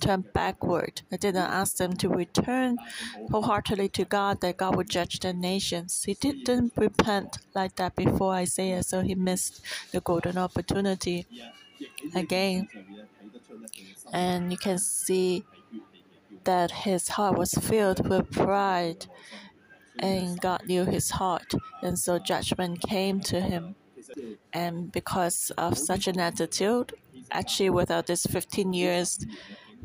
turn 0.00 0.24
backward. 0.32 1.02
I 1.12 1.16
didn't 1.16 1.50
ask 1.60 1.76
them 1.76 1.94
to 1.94 2.08
return 2.08 2.78
wholeheartedly 3.30 3.88
to 3.90 4.04
God 4.04 4.40
that 4.40 4.56
God 4.56 4.76
would 4.76 4.90
judge 4.90 5.20
the 5.20 5.32
nations. 5.32 6.04
He 6.04 6.14
didn't 6.14 6.72
repent 6.76 7.38
like 7.54 7.76
that 7.76 7.94
before 7.96 8.34
Isaiah, 8.34 8.82
so 8.82 9.00
he 9.02 9.14
missed 9.14 9.60
the 9.92 10.00
golden 10.00 10.38
opportunity 10.38 11.26
again 12.14 12.68
and 14.12 14.50
you 14.50 14.58
can 14.58 14.78
see 14.78 15.44
that 16.44 16.70
his 16.70 17.08
heart 17.08 17.36
was 17.36 17.52
filled 17.54 18.08
with 18.08 18.30
pride, 18.30 19.06
and 19.98 20.40
God 20.40 20.66
knew 20.66 20.84
his 20.84 21.10
heart, 21.10 21.54
and 21.82 21.98
so 21.98 22.18
judgment 22.18 22.80
came 22.82 23.20
to 23.20 23.40
him. 23.40 23.74
And 24.52 24.92
because 24.92 25.50
of 25.58 25.76
such 25.76 26.06
an 26.06 26.20
attitude, 26.20 26.92
actually, 27.30 27.70
without 27.70 28.06
this 28.06 28.26
15 28.26 28.72
years, 28.72 29.26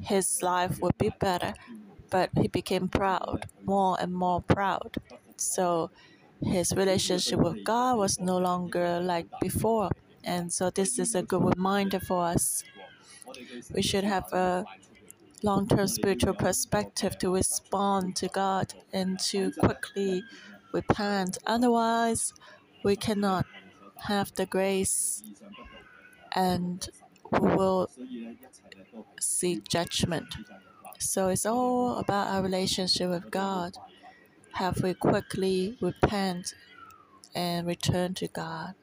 his 0.01 0.41
life 0.41 0.79
would 0.81 0.97
be 0.97 1.11
better. 1.19 1.53
But 2.09 2.29
he 2.39 2.47
became 2.47 2.87
proud, 2.89 3.45
more 3.63 3.97
and 3.99 4.13
more 4.13 4.41
proud. 4.41 4.95
So 5.37 5.91
his 6.43 6.73
relationship 6.75 7.39
with 7.39 7.63
God 7.63 7.97
was 7.97 8.19
no 8.19 8.37
longer 8.37 8.99
like 8.99 9.27
before. 9.39 9.89
And 10.23 10.51
so 10.51 10.69
this 10.69 10.99
is 10.99 11.15
a 11.15 11.23
good 11.23 11.43
reminder 11.43 11.99
for 11.99 12.25
us 12.25 12.63
we 13.73 13.81
should 13.81 14.03
have 14.03 14.31
a 14.33 14.65
long 15.43 15.67
term 15.67 15.87
spiritual 15.87 16.33
perspective 16.33 17.17
to 17.19 17.33
respond 17.33 18.15
to 18.17 18.27
God 18.27 18.73
and 18.93 19.19
to 19.19 19.51
quickly 19.53 20.23
repent. 20.73 21.37
Otherwise, 21.45 22.33
we 22.83 22.95
cannot 22.95 23.45
have 24.07 24.33
the 24.35 24.45
grace 24.45 25.23
and 26.35 26.89
we 27.31 27.55
will 27.55 27.89
see 29.19 29.61
judgment. 29.67 30.35
So 30.99 31.29
it's 31.29 31.45
all 31.45 31.97
about 31.97 32.27
our 32.27 32.43
relationship 32.43 33.09
with 33.09 33.31
God. 33.31 33.77
Have 34.53 34.81
we 34.83 34.93
quickly 34.93 35.77
repent 35.81 36.53
and 37.35 37.67
return 37.67 38.13
to 38.15 38.27
God? 38.27 38.75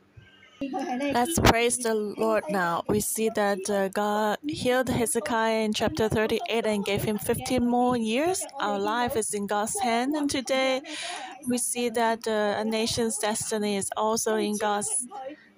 Let's 0.61 1.39
praise 1.39 1.79
the 1.79 1.95
Lord 1.95 2.45
now. 2.51 2.83
We 2.89 3.01
see 3.01 3.31
that 3.37 3.71
uh, 3.71 3.89
God 3.89 4.39
healed 4.49 4.89
Hezekiah 4.89 5.61
in 5.65 5.73
chapter 5.73 6.09
38 6.09 6.67
and 6.67 6.85
gave 6.85 7.05
him 7.05 7.19
15 7.19 7.65
more 7.65 7.97
years. 7.97 8.45
Our 8.59 8.79
life 8.79 9.17
is 9.17 9.35
in 9.35 9.47
God's 9.47 9.79
hand, 9.79 10.17
and 10.17 10.29
today 10.29 10.83
we 11.47 11.59
see 11.59 11.91
that 11.91 12.27
uh, 12.27 12.57
a 12.59 12.65
nation's 12.65 13.19
destiny 13.19 13.77
is 13.77 13.91
also 13.97 14.35
in 14.37 14.57
God's 14.57 15.07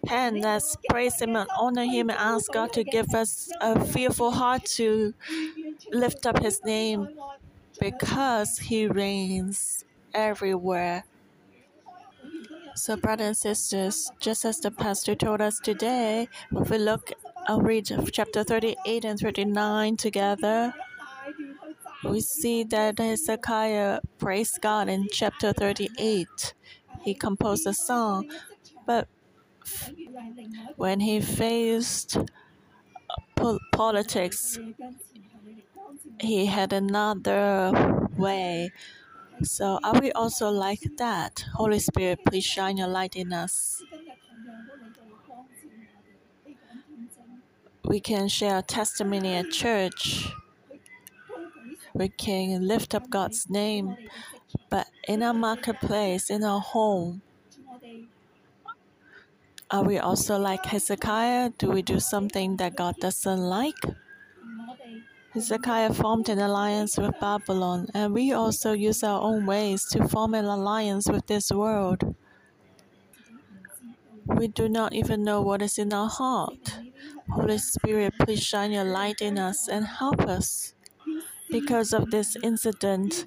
hand. 0.07 0.41
Let's 0.41 0.77
praise 0.89 1.21
Him 1.21 1.37
and 1.37 1.49
honor 1.59 1.85
Him 1.85 2.11
and 2.11 2.19
ask 2.19 2.53
God 2.53 2.73
to 2.75 2.85
give 2.85 3.15
us 3.15 3.51
a 3.61 3.85
fearful 3.85 4.31
heart 4.31 4.65
to 4.77 5.15
lift 5.93 6.27
up 6.27 6.43
His 6.43 6.61
name 6.65 7.09
because 7.79 8.59
He 8.59 8.87
reigns 8.87 9.85
everywhere. 10.15 11.05
So, 12.75 12.97
brothers 12.97 13.27
and 13.27 13.37
sisters, 13.37 14.11
just 14.21 14.45
as 14.45 14.61
the 14.61 14.71
pastor 14.71 15.15
told 15.15 15.41
us 15.41 15.59
today, 15.59 16.29
if 16.53 16.71
we 16.71 16.79
look, 16.79 17.13
I'll 17.47 17.61
read 17.61 17.91
chapter 18.13 18.45
38 18.45 19.05
and 19.05 19.19
39 19.19 19.97
together. 19.97 20.75
We 22.05 22.21
see 22.21 22.65
that 22.65 22.99
Hezekiah 22.99 24.01
praised 24.19 24.61
God 24.63 24.89
in 24.89 25.09
chapter 25.13 25.53
38. 25.53 26.55
He 27.03 27.15
composed 27.15 27.67
a 27.67 27.75
song, 27.75 28.31
but 28.87 29.09
when 30.77 31.01
he 31.01 31.21
faced 31.21 32.17
uh, 33.39 33.59
politics, 33.73 34.59
he 36.21 36.47
had 36.47 36.73
another 36.73 38.09
way 38.17 38.71
so, 39.43 39.79
are 39.83 39.99
we 39.99 40.13
also 40.13 40.51
like 40.51 40.83
that? 40.99 41.45
Holy 41.55 41.79
Spirit, 41.79 42.21
please 42.27 42.45
shine 42.45 42.77
your 42.77 42.89
light 42.89 43.17
in 43.17 43.33
us. 43.33 43.83
We 47.85 48.01
can 48.01 48.29
share 48.29 48.61
testimony 48.61 49.35
at 49.35 49.51
church. 49.51 50.29
We 51.95 52.09
can 52.09 52.69
lift 52.69 52.95
up 52.95 53.09
God's 53.09 53.49
name. 53.49 53.97
But 54.69 54.89
in 55.09 55.23
our 55.23 55.35
marketplace, 55.35 56.29
in 56.29 56.45
our 56.45 56.61
home, 56.61 57.23
are 59.71 59.85
we 59.85 59.99
also 59.99 60.37
like 60.39 60.67
Hezekiah? 60.67 61.51
Do 61.59 61.71
we 61.71 61.83
do 61.83 62.01
something 62.01 62.57
that 62.57 62.77
God 62.77 62.97
doesn't 63.01 63.41
like? 63.41 63.77
Hezekiah 65.33 65.95
formed 65.95 66.29
an 66.29 66.41
alliance 66.41 66.99
with 66.99 67.15
Babylon, 67.21 67.87
and 67.95 68.13
we 68.13 68.33
also 68.33 68.73
use 68.73 69.05
our 69.05 69.23
own 69.23 69.47
ways 69.47 69.85
to 69.93 70.09
form 70.09 70.35
an 70.35 70.45
alliance 70.45 71.09
with 71.09 71.27
this 71.29 71.53
world. 71.53 72.17
We 74.27 74.49
do 74.49 74.69
not 74.69 74.93
even 74.93 75.23
know 75.23 75.41
what 75.41 75.63
is 75.63 75.79
in 75.79 75.93
our 75.93 76.09
heart. 76.09 76.81
Holy 77.31 77.59
Spirit, 77.59 78.15
please 78.19 78.43
shine 78.43 78.73
your 78.73 78.85
light 78.85 79.21
in 79.21 79.39
us 79.39 79.69
and 79.69 79.87
help 79.87 80.23
us. 80.23 80.75
Because 81.49 81.93
of 81.93 82.11
this 82.11 82.37
incident, 82.43 83.27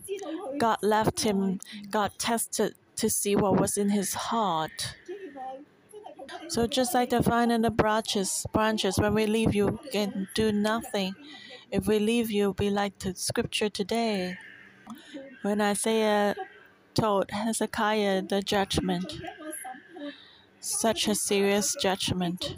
God 0.58 0.80
left 0.82 1.22
him, 1.22 1.60
God 1.90 2.12
tested 2.18 2.76
to 2.98 3.10
see 3.10 3.36
what 3.36 3.60
was 3.60 3.78
in 3.78 3.90
his 3.90 4.14
heart. 4.14 4.96
So 6.48 6.68
just 6.68 6.94
like 6.94 7.10
the 7.10 7.22
vine 7.22 7.52
and 7.52 7.64
the 7.64 7.72
branches, 7.72 8.46
branches, 8.54 8.98
when 9.00 9.14
we 9.14 9.26
leave 9.26 9.54
you 9.56 9.80
can 9.92 10.28
do 10.36 10.52
nothing. 10.52 11.16
If 11.72 11.88
we 11.88 12.00
leave 12.00 12.32
you, 12.32 12.54
be 12.54 12.70
like 12.70 13.00
the 13.00 13.16
scripture 13.16 13.70
today. 13.70 14.38
When 15.44 15.62
Isaiah 15.62 16.36
told 16.96 17.30
Hezekiah 17.32 18.24
the 18.24 18.42
judgment, 18.42 19.14
such 20.60 21.08
a 21.08 21.14
serious 21.16 21.76
judgment 21.80 22.56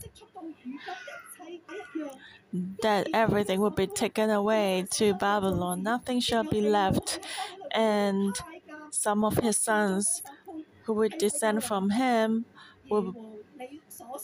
that 2.82 3.08
everything 3.14 3.60
will 3.60 3.70
be 3.72 3.88
taken 3.88 4.30
away 4.30 4.86
to 4.92 5.14
Babylon, 5.14 5.84
nothing 5.84 6.20
shall 6.20 6.44
be 6.44 6.62
left, 6.62 7.20
and 7.72 8.36
some 8.92 9.24
of 9.26 9.38
his 9.38 9.58
sons 9.58 10.22
who 10.86 10.94
would 10.94 11.18
descend 11.18 11.64
from 11.64 11.92
him 11.92 12.46
will 12.90 13.16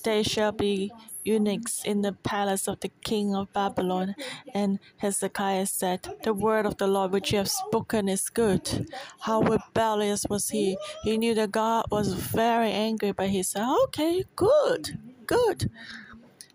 they 0.03 0.23
shall 0.23 0.51
be 0.51 0.91
eunuchs 1.23 1.83
in 1.85 2.01
the 2.01 2.13
palace 2.13 2.67
of 2.67 2.79
the 2.79 2.91
king 3.03 3.35
of 3.35 3.51
Babylon. 3.53 4.15
And 4.53 4.79
Hezekiah 4.97 5.67
said, 5.67 6.07
The 6.23 6.33
word 6.33 6.65
of 6.65 6.77
the 6.77 6.87
Lord 6.87 7.11
which 7.11 7.31
you 7.31 7.37
have 7.39 7.49
spoken 7.49 8.09
is 8.09 8.29
good. 8.29 8.87
How 9.21 9.41
rebellious 9.41 10.25
was 10.29 10.49
he? 10.49 10.77
He 11.03 11.17
knew 11.17 11.33
that 11.35 11.51
God 11.51 11.85
was 11.91 12.13
very 12.13 12.71
angry, 12.71 13.11
but 13.11 13.29
he 13.29 13.43
said, 13.43 13.65
Okay, 13.85 14.25
good, 14.35 14.99
good. 15.27 15.69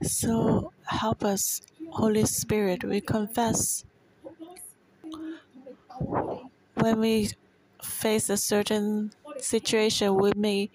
So 0.03 0.73
help 0.87 1.25
us, 1.25 1.63
Holy 1.91 2.27
Spirit, 2.27 2.85
we 2.85 3.01
confess. 3.01 3.85
When 6.75 7.01
we 7.01 7.31
face 7.83 8.29
a 8.31 8.37
certain 8.37 9.13
situation, 9.39 10.15
we 10.17 10.33
may 10.37 10.71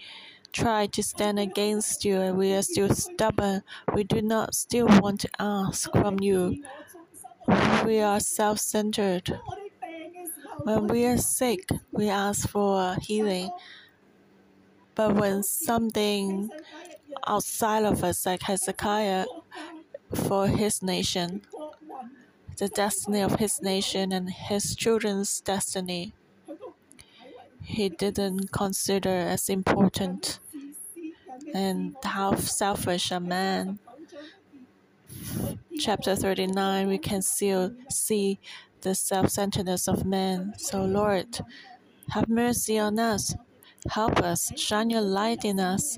try 0.54 0.88
to 0.88 1.04
stand 1.04 1.40
against 1.40 2.06
you 2.06 2.20
and 2.22 2.38
we 2.38 2.54
are 2.54 2.62
still 2.62 2.90
stubborn, 2.94 3.64
we 3.94 4.04
do 4.04 4.22
not 4.22 4.56
still 4.56 4.88
want 4.88 5.22
to 5.22 5.30
ask 5.40 5.92
from 5.92 6.20
you. 6.20 6.64
We 7.86 8.00
are 8.00 8.20
self 8.20 8.60
centered. 8.60 9.40
When 10.64 10.88
we 10.88 11.06
are 11.06 11.18
sick, 11.18 11.70
we 11.92 12.10
ask 12.10 12.50
for 12.50 12.96
healing. 13.02 13.52
But 14.96 15.16
when 15.16 15.44
something 15.44 16.50
outside 17.28 17.86
of 17.86 18.04
us, 18.04 18.26
like 18.26 18.44
Hezekiah, 18.44 19.26
for 20.14 20.48
his 20.48 20.82
nation, 20.84 21.42
the 22.60 22.70
destiny 22.70 23.20
of 23.20 23.40
his 23.40 23.62
nation 23.62 24.14
and 24.14 24.30
his 24.30 24.74
children's 24.74 25.42
destiny, 25.42 26.14
he 27.64 27.90
didn't 27.90 28.52
consider 28.52 29.10
as 29.10 29.50
important 29.50 30.41
and 31.54 31.96
how 32.04 32.36
selfish 32.36 33.12
a 33.12 33.20
man. 33.20 33.80
Chapter 35.80 36.16
39, 36.16 36.88
we 36.88 36.98
can 36.98 37.22
still 37.22 37.74
see 37.90 38.40
the 38.82 38.96
self 38.96 39.30
centeredness 39.30 39.88
of 39.88 40.06
man. 40.06 40.54
So, 40.58 40.84
Lord, 40.84 41.40
have 42.10 42.30
mercy 42.30 42.78
on 42.78 43.00
us. 43.00 43.36
Help 43.90 44.20
us. 44.20 44.52
Shine 44.56 44.90
your 44.90 45.02
light 45.02 45.44
in 45.44 45.60
us. 45.60 45.98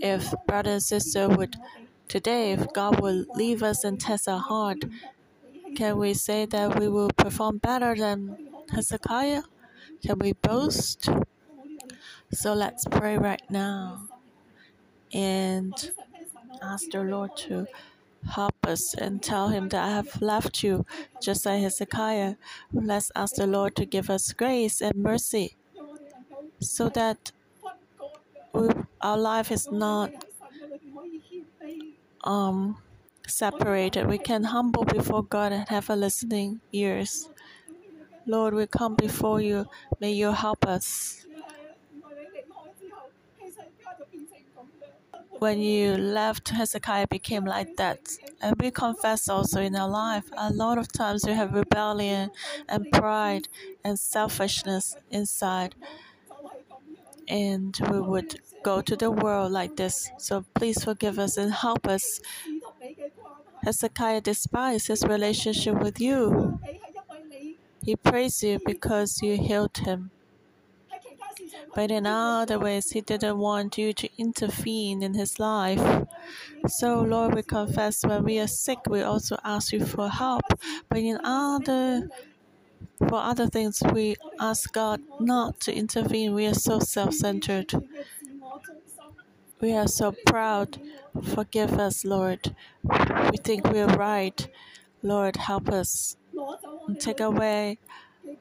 If 0.00 0.34
brother 0.46 0.72
and 0.72 0.82
sister 0.82 1.28
would 1.28 1.56
today, 2.08 2.52
if 2.52 2.72
God 2.72 3.00
would 3.00 3.26
leave 3.34 3.62
us 3.62 3.84
and 3.84 4.00
test 4.00 4.28
our 4.28 4.40
heart, 4.40 4.84
can 5.76 5.98
we 5.98 6.14
say 6.14 6.46
that 6.46 6.78
we 6.78 6.88
will 6.88 7.10
perform 7.16 7.58
better 7.58 7.94
than 7.94 8.36
Hezekiah? 8.72 9.42
Can 10.04 10.18
we 10.18 10.32
boast? 10.32 11.08
So 12.32 12.54
let's 12.54 12.84
pray 12.84 13.16
right 13.16 13.42
now 13.50 14.08
and 15.14 15.92
ask 16.62 16.90
the 16.90 17.02
Lord 17.02 17.36
to 17.36 17.66
help 18.30 18.54
us 18.66 18.94
and 18.94 19.22
tell 19.22 19.48
him 19.48 19.68
that 19.70 19.84
I 19.84 19.90
have 19.90 20.20
left 20.22 20.62
you, 20.62 20.86
just 21.20 21.46
like 21.46 21.60
Hezekiah. 21.62 22.36
Let's 22.72 23.12
ask 23.16 23.36
the 23.36 23.46
Lord 23.46 23.76
to 23.76 23.86
give 23.86 24.10
us 24.10 24.32
grace 24.32 24.80
and 24.80 24.96
mercy 24.96 25.56
so 26.60 26.88
that 26.90 27.32
we, 28.52 28.68
our 29.00 29.18
life 29.18 29.50
is 29.52 29.70
not 29.70 30.12
um, 32.24 32.78
separated. 33.26 34.06
We 34.06 34.18
can 34.18 34.44
humble 34.44 34.84
before 34.84 35.22
God 35.22 35.52
and 35.52 35.68
have 35.68 35.90
a 35.90 35.96
listening 35.96 36.60
ears. 36.72 37.28
Lord, 38.26 38.54
we 38.54 38.66
come 38.66 38.94
before 38.96 39.40
you. 39.40 39.66
May 40.00 40.12
you 40.12 40.32
help 40.32 40.66
us. 40.66 41.23
When 45.44 45.60
you 45.60 45.96
left, 45.98 46.48
Hezekiah 46.48 47.06
became 47.08 47.44
like 47.44 47.76
that. 47.76 48.00
And 48.40 48.56
we 48.60 48.70
confess 48.70 49.28
also 49.28 49.60
in 49.60 49.76
our 49.76 49.88
life, 49.88 50.26
a 50.36 50.50
lot 50.52 50.78
of 50.78 50.90
times 50.90 51.24
we 51.26 51.34
have 51.34 51.52
rebellion 51.52 52.30
and 52.68 52.90
pride 52.90 53.48
and 53.84 53.98
selfishness 53.98 54.96
inside. 55.10 55.74
And 57.28 57.78
we 57.90 58.00
would 58.00 58.40
go 58.62 58.80
to 58.82 58.96
the 58.96 59.10
world 59.10 59.52
like 59.52 59.76
this. 59.76 60.10
So 60.18 60.44
please 60.54 60.84
forgive 60.84 61.18
us 61.18 61.36
and 61.36 61.52
help 61.52 61.86
us. 61.86 62.20
Hezekiah 63.64 64.20
despised 64.20 64.86
his 64.86 65.02
relationship 65.02 65.80
with 65.82 65.98
you. 66.00 66.60
He 67.84 67.94
praised 67.94 68.42
you 68.42 68.58
because 68.66 69.22
you 69.22 69.36
healed 69.36 69.76
him. 69.78 70.10
But 71.74 71.90
in 71.90 72.06
other 72.06 72.58
ways, 72.58 72.90
he 72.90 73.00
didn't 73.00 73.38
want 73.38 73.76
you 73.78 73.92
to 73.92 74.08
intervene 74.16 75.02
in 75.02 75.14
his 75.14 75.38
life. 75.38 76.06
So, 76.68 77.00
Lord, 77.00 77.34
we 77.34 77.42
confess 77.42 78.04
when 78.04 78.24
we 78.24 78.38
are 78.40 78.46
sick, 78.48 78.80
we 78.88 79.02
also 79.02 79.36
ask 79.44 79.72
you 79.72 79.84
for 79.84 80.08
help. 80.08 80.42
But 80.88 80.98
in 80.98 81.18
other 81.24 82.08
for 83.08 83.16
other 83.20 83.46
things, 83.48 83.82
we 83.92 84.16
ask 84.40 84.72
God 84.72 85.00
not 85.20 85.60
to 85.60 85.74
intervene. 85.74 86.34
We 86.34 86.46
are 86.46 86.54
so 86.54 86.78
self 86.80 87.14
centered. 87.14 87.72
We 89.60 89.72
are 89.72 89.88
so 89.88 90.14
proud. 90.26 90.80
Forgive 91.22 91.74
us, 91.78 92.04
Lord. 92.04 92.54
We 93.30 93.36
think 93.38 93.66
we 93.68 93.80
are 93.80 93.96
right. 93.96 94.46
Lord, 95.02 95.36
help 95.36 95.68
us 95.68 96.16
take 96.98 97.20
away 97.20 97.78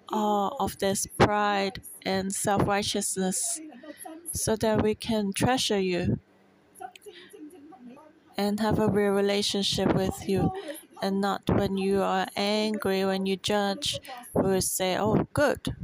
all 0.10 0.56
of 0.60 0.78
this 0.80 1.08
pride 1.20 1.82
and 2.06 2.34
self 2.34 2.68
righteousness 2.68 3.62
so 4.34 4.56
that 4.58 4.82
we 4.84 4.96
can 4.96 5.34
treasure 5.34 5.80
you 5.80 6.20
and 8.38 8.60
have 8.60 8.80
a 8.80 8.88
real 8.88 9.12
relationship 9.12 9.94
with 9.94 10.28
you. 10.28 10.52
And 11.02 11.20
not 11.20 11.50
when 11.50 11.78
you 11.78 12.02
are 12.02 12.28
angry, 12.36 13.04
when 13.06 13.26
you 13.26 13.36
judge, 13.36 14.00
we 14.34 14.42
will 14.44 14.62
say, 14.62 14.98
Oh, 14.98 15.28
good. 15.34 15.76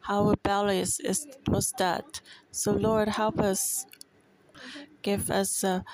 How 0.00 0.28
rebellious 0.28 1.00
is, 1.00 1.26
was 1.48 1.72
that? 1.78 2.20
So, 2.52 2.72
Lord, 2.72 3.08
help 3.08 3.40
us. 3.40 3.86
Give 5.02 5.30
us 5.30 5.62
a 5.64 5.84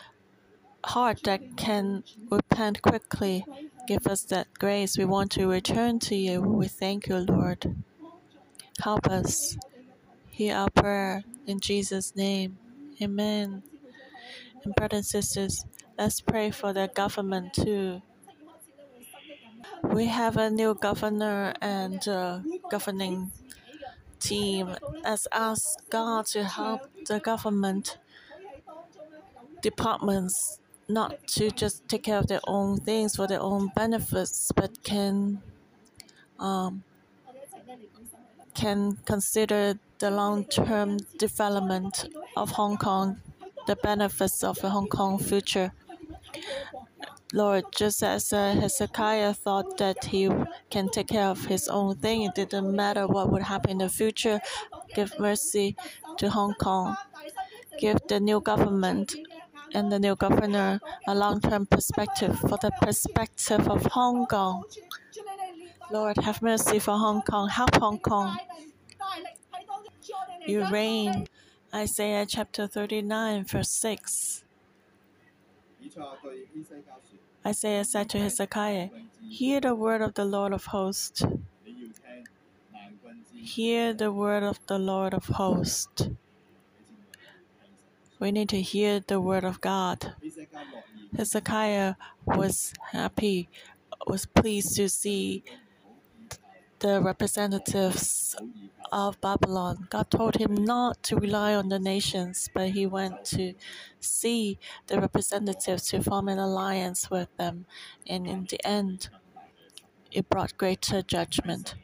heart 0.84 1.22
that 1.24 1.56
can 1.56 2.04
repent 2.30 2.82
quickly 2.82 3.44
Give 3.88 4.06
us 4.06 4.22
that 4.24 4.46
grace. 4.58 4.96
We 4.98 5.04
want 5.04 5.32
to 5.32 5.48
return 5.48 5.98
to 6.00 6.14
you. 6.16 6.40
We 6.42 6.68
thank 6.68 7.08
you, 7.08 7.16
Lord. 7.16 7.76
Help 8.82 9.06
us. 9.08 9.56
Hear 10.30 10.56
our 10.56 10.70
prayer 10.70 11.24
in 11.46 11.60
Jesus' 11.60 12.16
name. 12.16 12.58
Amen. 13.02 13.62
And 14.64 14.74
brothers 14.74 14.96
and 14.96 15.04
sisters, 15.06 15.64
let's 15.98 16.20
pray 16.20 16.50
for 16.50 16.72
the 16.72 16.90
government 16.94 17.54
too. 17.54 18.02
We 19.84 20.06
have 20.06 20.36
a 20.36 20.50
new 20.50 20.74
governor 20.74 21.54
and 21.60 22.00
governing 22.70 23.32
team. 24.18 24.76
Let's 25.02 25.26
ask 25.32 25.78
God 25.90 26.26
to 26.26 26.44
help 26.44 26.82
the 27.06 27.20
government 27.20 27.98
departments 29.62 30.58
not 30.88 31.26
to 31.28 31.50
just 31.50 31.88
take 31.88 32.04
care 32.04 32.18
of 32.18 32.26
their 32.26 32.40
own 32.46 32.78
things 32.78 33.16
for 33.16 33.26
their 33.26 33.40
own 33.40 33.70
benefits, 33.76 34.52
but 34.54 34.82
can 34.82 35.40
um, 36.38 36.82
can 38.54 38.96
consider 39.04 39.78
the 39.98 40.10
long-term 40.10 40.98
development 41.18 42.08
of 42.36 42.50
Hong 42.50 42.76
Kong, 42.76 43.20
the 43.66 43.76
benefits 43.76 44.42
of 44.42 44.58
the 44.60 44.70
Hong 44.70 44.88
Kong 44.88 45.18
future. 45.18 45.72
Lord, 47.32 47.64
just 47.76 48.02
as 48.02 48.32
uh, 48.32 48.54
Hezekiah 48.54 49.34
thought 49.34 49.78
that 49.78 50.04
he 50.06 50.28
can 50.68 50.88
take 50.88 51.08
care 51.08 51.26
of 51.26 51.44
his 51.44 51.68
own 51.68 51.96
thing, 51.96 52.22
it 52.22 52.34
didn't 52.34 52.74
matter 52.74 53.06
what 53.06 53.30
would 53.30 53.42
happen 53.42 53.72
in 53.72 53.78
the 53.78 53.88
future. 53.88 54.40
Give 54.94 55.12
mercy 55.20 55.76
to 56.18 56.30
Hong 56.30 56.54
Kong. 56.54 56.96
Give 57.78 57.98
the 58.08 58.18
new 58.18 58.40
government 58.40 59.14
and 59.74 59.92
the 59.92 59.98
new 60.00 60.16
governor 60.16 60.80
a 61.06 61.14
long 61.14 61.40
term 61.40 61.66
perspective 61.66 62.38
for 62.40 62.58
the 62.60 62.72
perspective 62.82 63.68
of 63.68 63.86
Hong 63.86 64.26
Kong. 64.26 64.64
Lord, 65.90 66.18
have 66.18 66.40
mercy 66.40 66.78
for 66.78 66.96
Hong 66.96 67.22
Kong. 67.22 67.48
Help 67.48 67.74
Hong 67.76 67.98
Kong. 67.98 68.36
You 70.46 70.66
reign. 70.70 71.26
Isaiah 71.74 72.26
chapter 72.26 72.66
39, 72.66 73.44
verse 73.44 73.70
6. 73.70 74.44
Isaiah 77.44 77.84
said 77.84 78.08
to 78.10 78.18
Hezekiah, 78.18 78.88
Hear 79.28 79.60
the 79.60 79.74
word 79.74 80.02
of 80.02 80.14
the 80.14 80.24
Lord 80.24 80.52
of 80.52 80.66
hosts. 80.66 81.22
Hear 83.34 83.92
the 83.92 84.12
word 84.12 84.42
of 84.42 84.58
the 84.66 84.78
Lord 84.78 85.14
of 85.14 85.26
hosts. 85.26 86.08
We 88.18 88.30
need 88.30 88.48
to 88.50 88.60
hear 88.60 89.00
the 89.00 89.20
word 89.20 89.44
of 89.44 89.60
God. 89.60 90.14
Hezekiah 91.16 91.94
was 92.26 92.74
happy, 92.92 93.48
was 94.06 94.26
pleased 94.26 94.76
to 94.76 94.88
see 94.88 95.42
the 96.80 97.00
representatives 97.00 98.34
of 98.90 99.20
Babylon. 99.20 99.86
God 99.90 100.10
told 100.10 100.36
him 100.36 100.54
not 100.54 101.02
to 101.04 101.16
rely 101.16 101.54
on 101.54 101.68
the 101.68 101.78
nations, 101.78 102.48
but 102.52 102.70
he 102.70 102.86
went 102.86 103.24
to 103.26 103.54
see 104.00 104.58
the 104.88 105.00
representatives 105.00 105.88
to 105.88 106.02
form 106.02 106.28
an 106.28 106.38
alliance 106.38 107.10
with 107.10 107.34
them. 107.36 107.66
And 108.06 108.26
in 108.26 108.46
the 108.50 108.64
end, 108.66 109.08
it 110.10 110.28
brought 110.28 110.56
greater 110.56 111.02
judgment. 111.02 111.74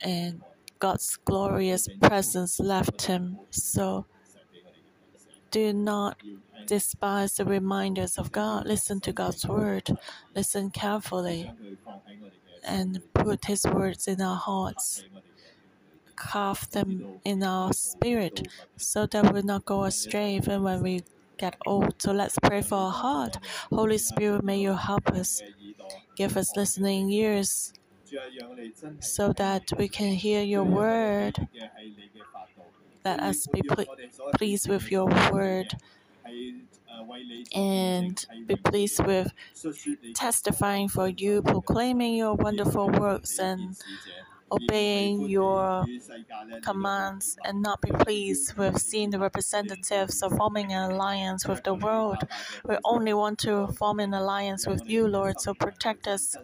And 0.00 0.42
God's 0.78 1.16
glorious 1.24 1.88
presence 2.02 2.60
left 2.60 3.02
him. 3.02 3.38
So 3.50 4.06
do 5.54 5.72
not 5.72 6.16
despise 6.66 7.32
the 7.36 7.44
reminders 7.44 8.18
of 8.18 8.32
God. 8.32 8.66
Listen 8.66 9.00
to 9.00 9.12
God's 9.12 9.46
word. 9.46 9.86
Listen 10.34 10.70
carefully 10.70 11.40
and 12.64 13.00
put 13.14 13.44
His 13.46 13.64
words 13.64 14.08
in 14.08 14.20
our 14.20 14.36
hearts 14.36 15.04
carve 16.16 16.70
them 16.70 17.18
in 17.24 17.42
our 17.42 17.72
spirit 17.72 18.46
so 18.76 19.06
that 19.06 19.24
we 19.24 19.30
will 19.30 19.42
not 19.42 19.64
go 19.64 19.84
astray 19.84 20.36
even 20.36 20.62
when 20.62 20.82
we 20.82 21.02
get 21.38 21.56
old. 21.66 21.94
So 22.00 22.12
let's 22.12 22.38
pray 22.42 22.62
for 22.62 22.76
our 22.76 22.92
heart. 22.92 23.38
Holy 23.70 23.98
Spirit, 23.98 24.44
may 24.44 24.58
you 24.58 24.74
help 24.74 25.08
us. 25.10 25.42
Give 26.16 26.36
us 26.36 26.56
listening 26.56 27.10
ears 27.10 27.72
so 29.00 29.32
that 29.32 29.64
we 29.78 29.88
can 29.88 30.12
hear 30.14 30.42
your 30.42 30.64
word. 30.64 31.48
Let 33.04 33.20
us 33.20 33.46
be 33.46 33.62
pleased 34.36 34.68
with 34.68 34.90
your 34.90 35.06
word 35.32 35.74
and 37.54 38.24
be 38.46 38.56
pleased 38.56 39.04
with 39.04 39.32
testifying 40.14 40.88
for 40.88 41.08
you, 41.08 41.42
proclaiming 41.42 42.14
your 42.14 42.34
wonderful 42.34 42.88
works 42.90 43.38
and 43.38 43.76
obeying 44.50 45.22
your 45.28 45.84
commands 46.62 47.36
and 47.44 47.62
not 47.62 47.80
be 47.80 47.90
pleased 47.90 48.56
with 48.56 48.78
seeing 48.80 49.10
the 49.10 49.18
representatives 49.18 50.22
of 50.22 50.32
forming 50.36 50.72
an 50.72 50.90
alliance 50.92 51.46
with 51.46 51.62
the 51.64 51.74
world. 51.74 52.18
We 52.68 52.76
only 52.84 53.14
want 53.14 53.38
to 53.40 53.68
form 53.68 54.00
an 54.00 54.14
alliance 54.14 54.66
with 54.66 54.82
you, 54.86 55.06
Lord, 55.08 55.40
so 55.40 55.54
protect 55.54 56.06
us. 56.06 56.36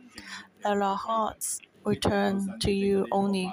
Let 0.65 0.81
our 0.83 0.97
hearts 0.97 1.61
return 1.85 2.59
to 2.61 2.71
you 2.73 3.07
only. 3.13 3.53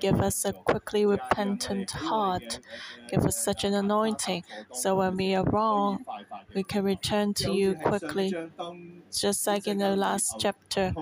Give 0.00 0.20
us 0.20 0.44
a 0.44 0.52
quickly 0.52 1.04
repentant 1.06 1.90
heart. 1.92 2.60
Give 3.08 3.24
us 3.24 3.36
such 3.36 3.64
an 3.64 3.74
anointing 3.74 4.44
so 4.72 4.96
when 4.96 5.16
we 5.16 5.34
are 5.34 5.44
wrong, 5.44 6.04
we 6.54 6.64
can 6.64 6.84
return 6.84 7.34
to 7.34 7.50
you 7.50 7.74
quickly. 7.74 8.36
Just 9.16 9.46
like 9.46 9.66
in 9.66 9.78
the 9.78 9.96
last 9.96 10.36
chapter, 10.38 10.94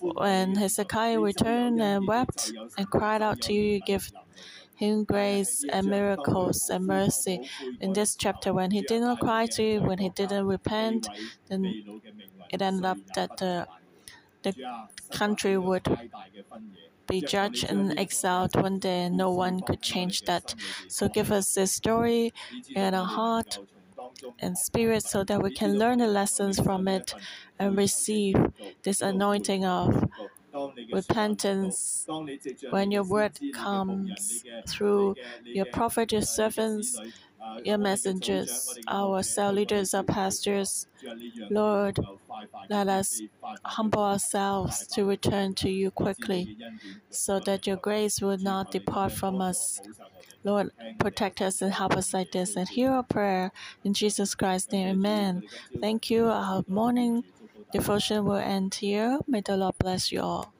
when 0.00 0.56
Hezekiah 0.56 1.20
returned 1.20 1.80
and 1.80 2.06
wept 2.06 2.52
and 2.76 2.90
cried 2.90 3.22
out 3.22 3.40
to 3.42 3.52
you, 3.52 3.62
you 3.74 3.80
give 3.80 4.10
him 4.74 5.04
grace 5.04 5.64
and 5.70 5.88
miracles 5.88 6.68
and 6.70 6.86
mercy. 6.86 7.40
In 7.80 7.92
this 7.92 8.16
chapter, 8.16 8.52
when 8.52 8.70
he 8.72 8.82
did 8.82 9.00
not 9.02 9.20
cry 9.20 9.46
to 9.46 9.62
you, 9.62 9.80
when 9.82 9.98
he 9.98 10.08
didn't 10.10 10.46
repent, 10.46 11.08
then 11.48 11.64
it 12.50 12.62
ended 12.62 12.84
up 12.84 12.98
that 13.14 13.36
the, 13.38 13.66
the 14.42 14.54
country 15.10 15.56
would 15.58 15.86
be 17.08 17.22
judged 17.22 17.64
and 17.64 17.92
exiled 17.98 18.54
one 18.56 18.78
day, 18.78 19.04
and 19.04 19.16
no 19.16 19.30
one 19.32 19.62
could 19.62 19.82
change 19.82 20.24
that. 20.24 20.54
So 20.88 21.08
give 21.08 21.30
us 21.32 21.54
this 21.54 21.72
story 21.74 22.32
and 22.74 22.94
our 22.94 23.06
heart 23.06 23.60
and 24.40 24.58
spirit 24.58 25.02
so 25.04 25.24
that 25.24 25.42
we 25.42 25.50
can 25.50 25.78
learn 25.78 25.98
the 25.98 26.06
lessons 26.08 26.60
from 26.60 26.88
it 26.88 27.14
and 27.58 27.76
receive 27.76 28.36
this 28.84 29.00
anointing 29.00 29.64
of 29.64 30.04
repentance 30.90 32.08
when 32.70 32.90
your 32.90 33.04
word 33.04 33.40
comes 33.52 34.44
through 34.68 35.16
your 35.52 35.66
prophet, 35.66 36.12
your 36.12 36.22
servants, 36.22 37.00
your 37.64 37.78
messengers, 37.78 38.78
our 38.88 39.22
cell 39.22 39.52
leaders, 39.52 39.94
our 39.94 40.02
pastors. 40.02 40.86
Lord, 41.50 41.98
let 42.68 42.88
us 42.88 43.20
humble 43.64 44.02
ourselves 44.02 44.86
to 44.88 45.04
return 45.04 45.54
to 45.56 45.68
you 45.70 45.90
quickly 45.90 46.56
so 47.10 47.40
that 47.40 47.66
your 47.66 47.76
grace 47.76 48.20
will 48.20 48.38
not 48.38 48.70
depart 48.70 49.12
from 49.12 49.40
us. 49.40 49.80
Lord, 50.44 50.70
protect 50.98 51.40
us 51.40 51.62
and 51.62 51.72
help 51.72 51.96
us 51.96 52.12
like 52.12 52.32
this 52.32 52.56
and 52.56 52.68
hear 52.68 52.90
our 52.90 53.02
prayer. 53.04 53.52
In 53.84 53.94
Jesus 53.94 54.34
Christ's 54.34 54.72
name, 54.72 54.88
amen. 54.88 55.42
Thank 55.80 56.10
you. 56.10 56.26
Our 56.26 56.64
morning 56.68 57.24
devotion 57.72 58.24
will 58.24 58.36
end 58.36 58.74
here. 58.74 59.18
May 59.26 59.40
the 59.40 59.56
Lord 59.56 59.76
bless 59.78 60.10
you 60.10 60.20
all. 60.20 60.52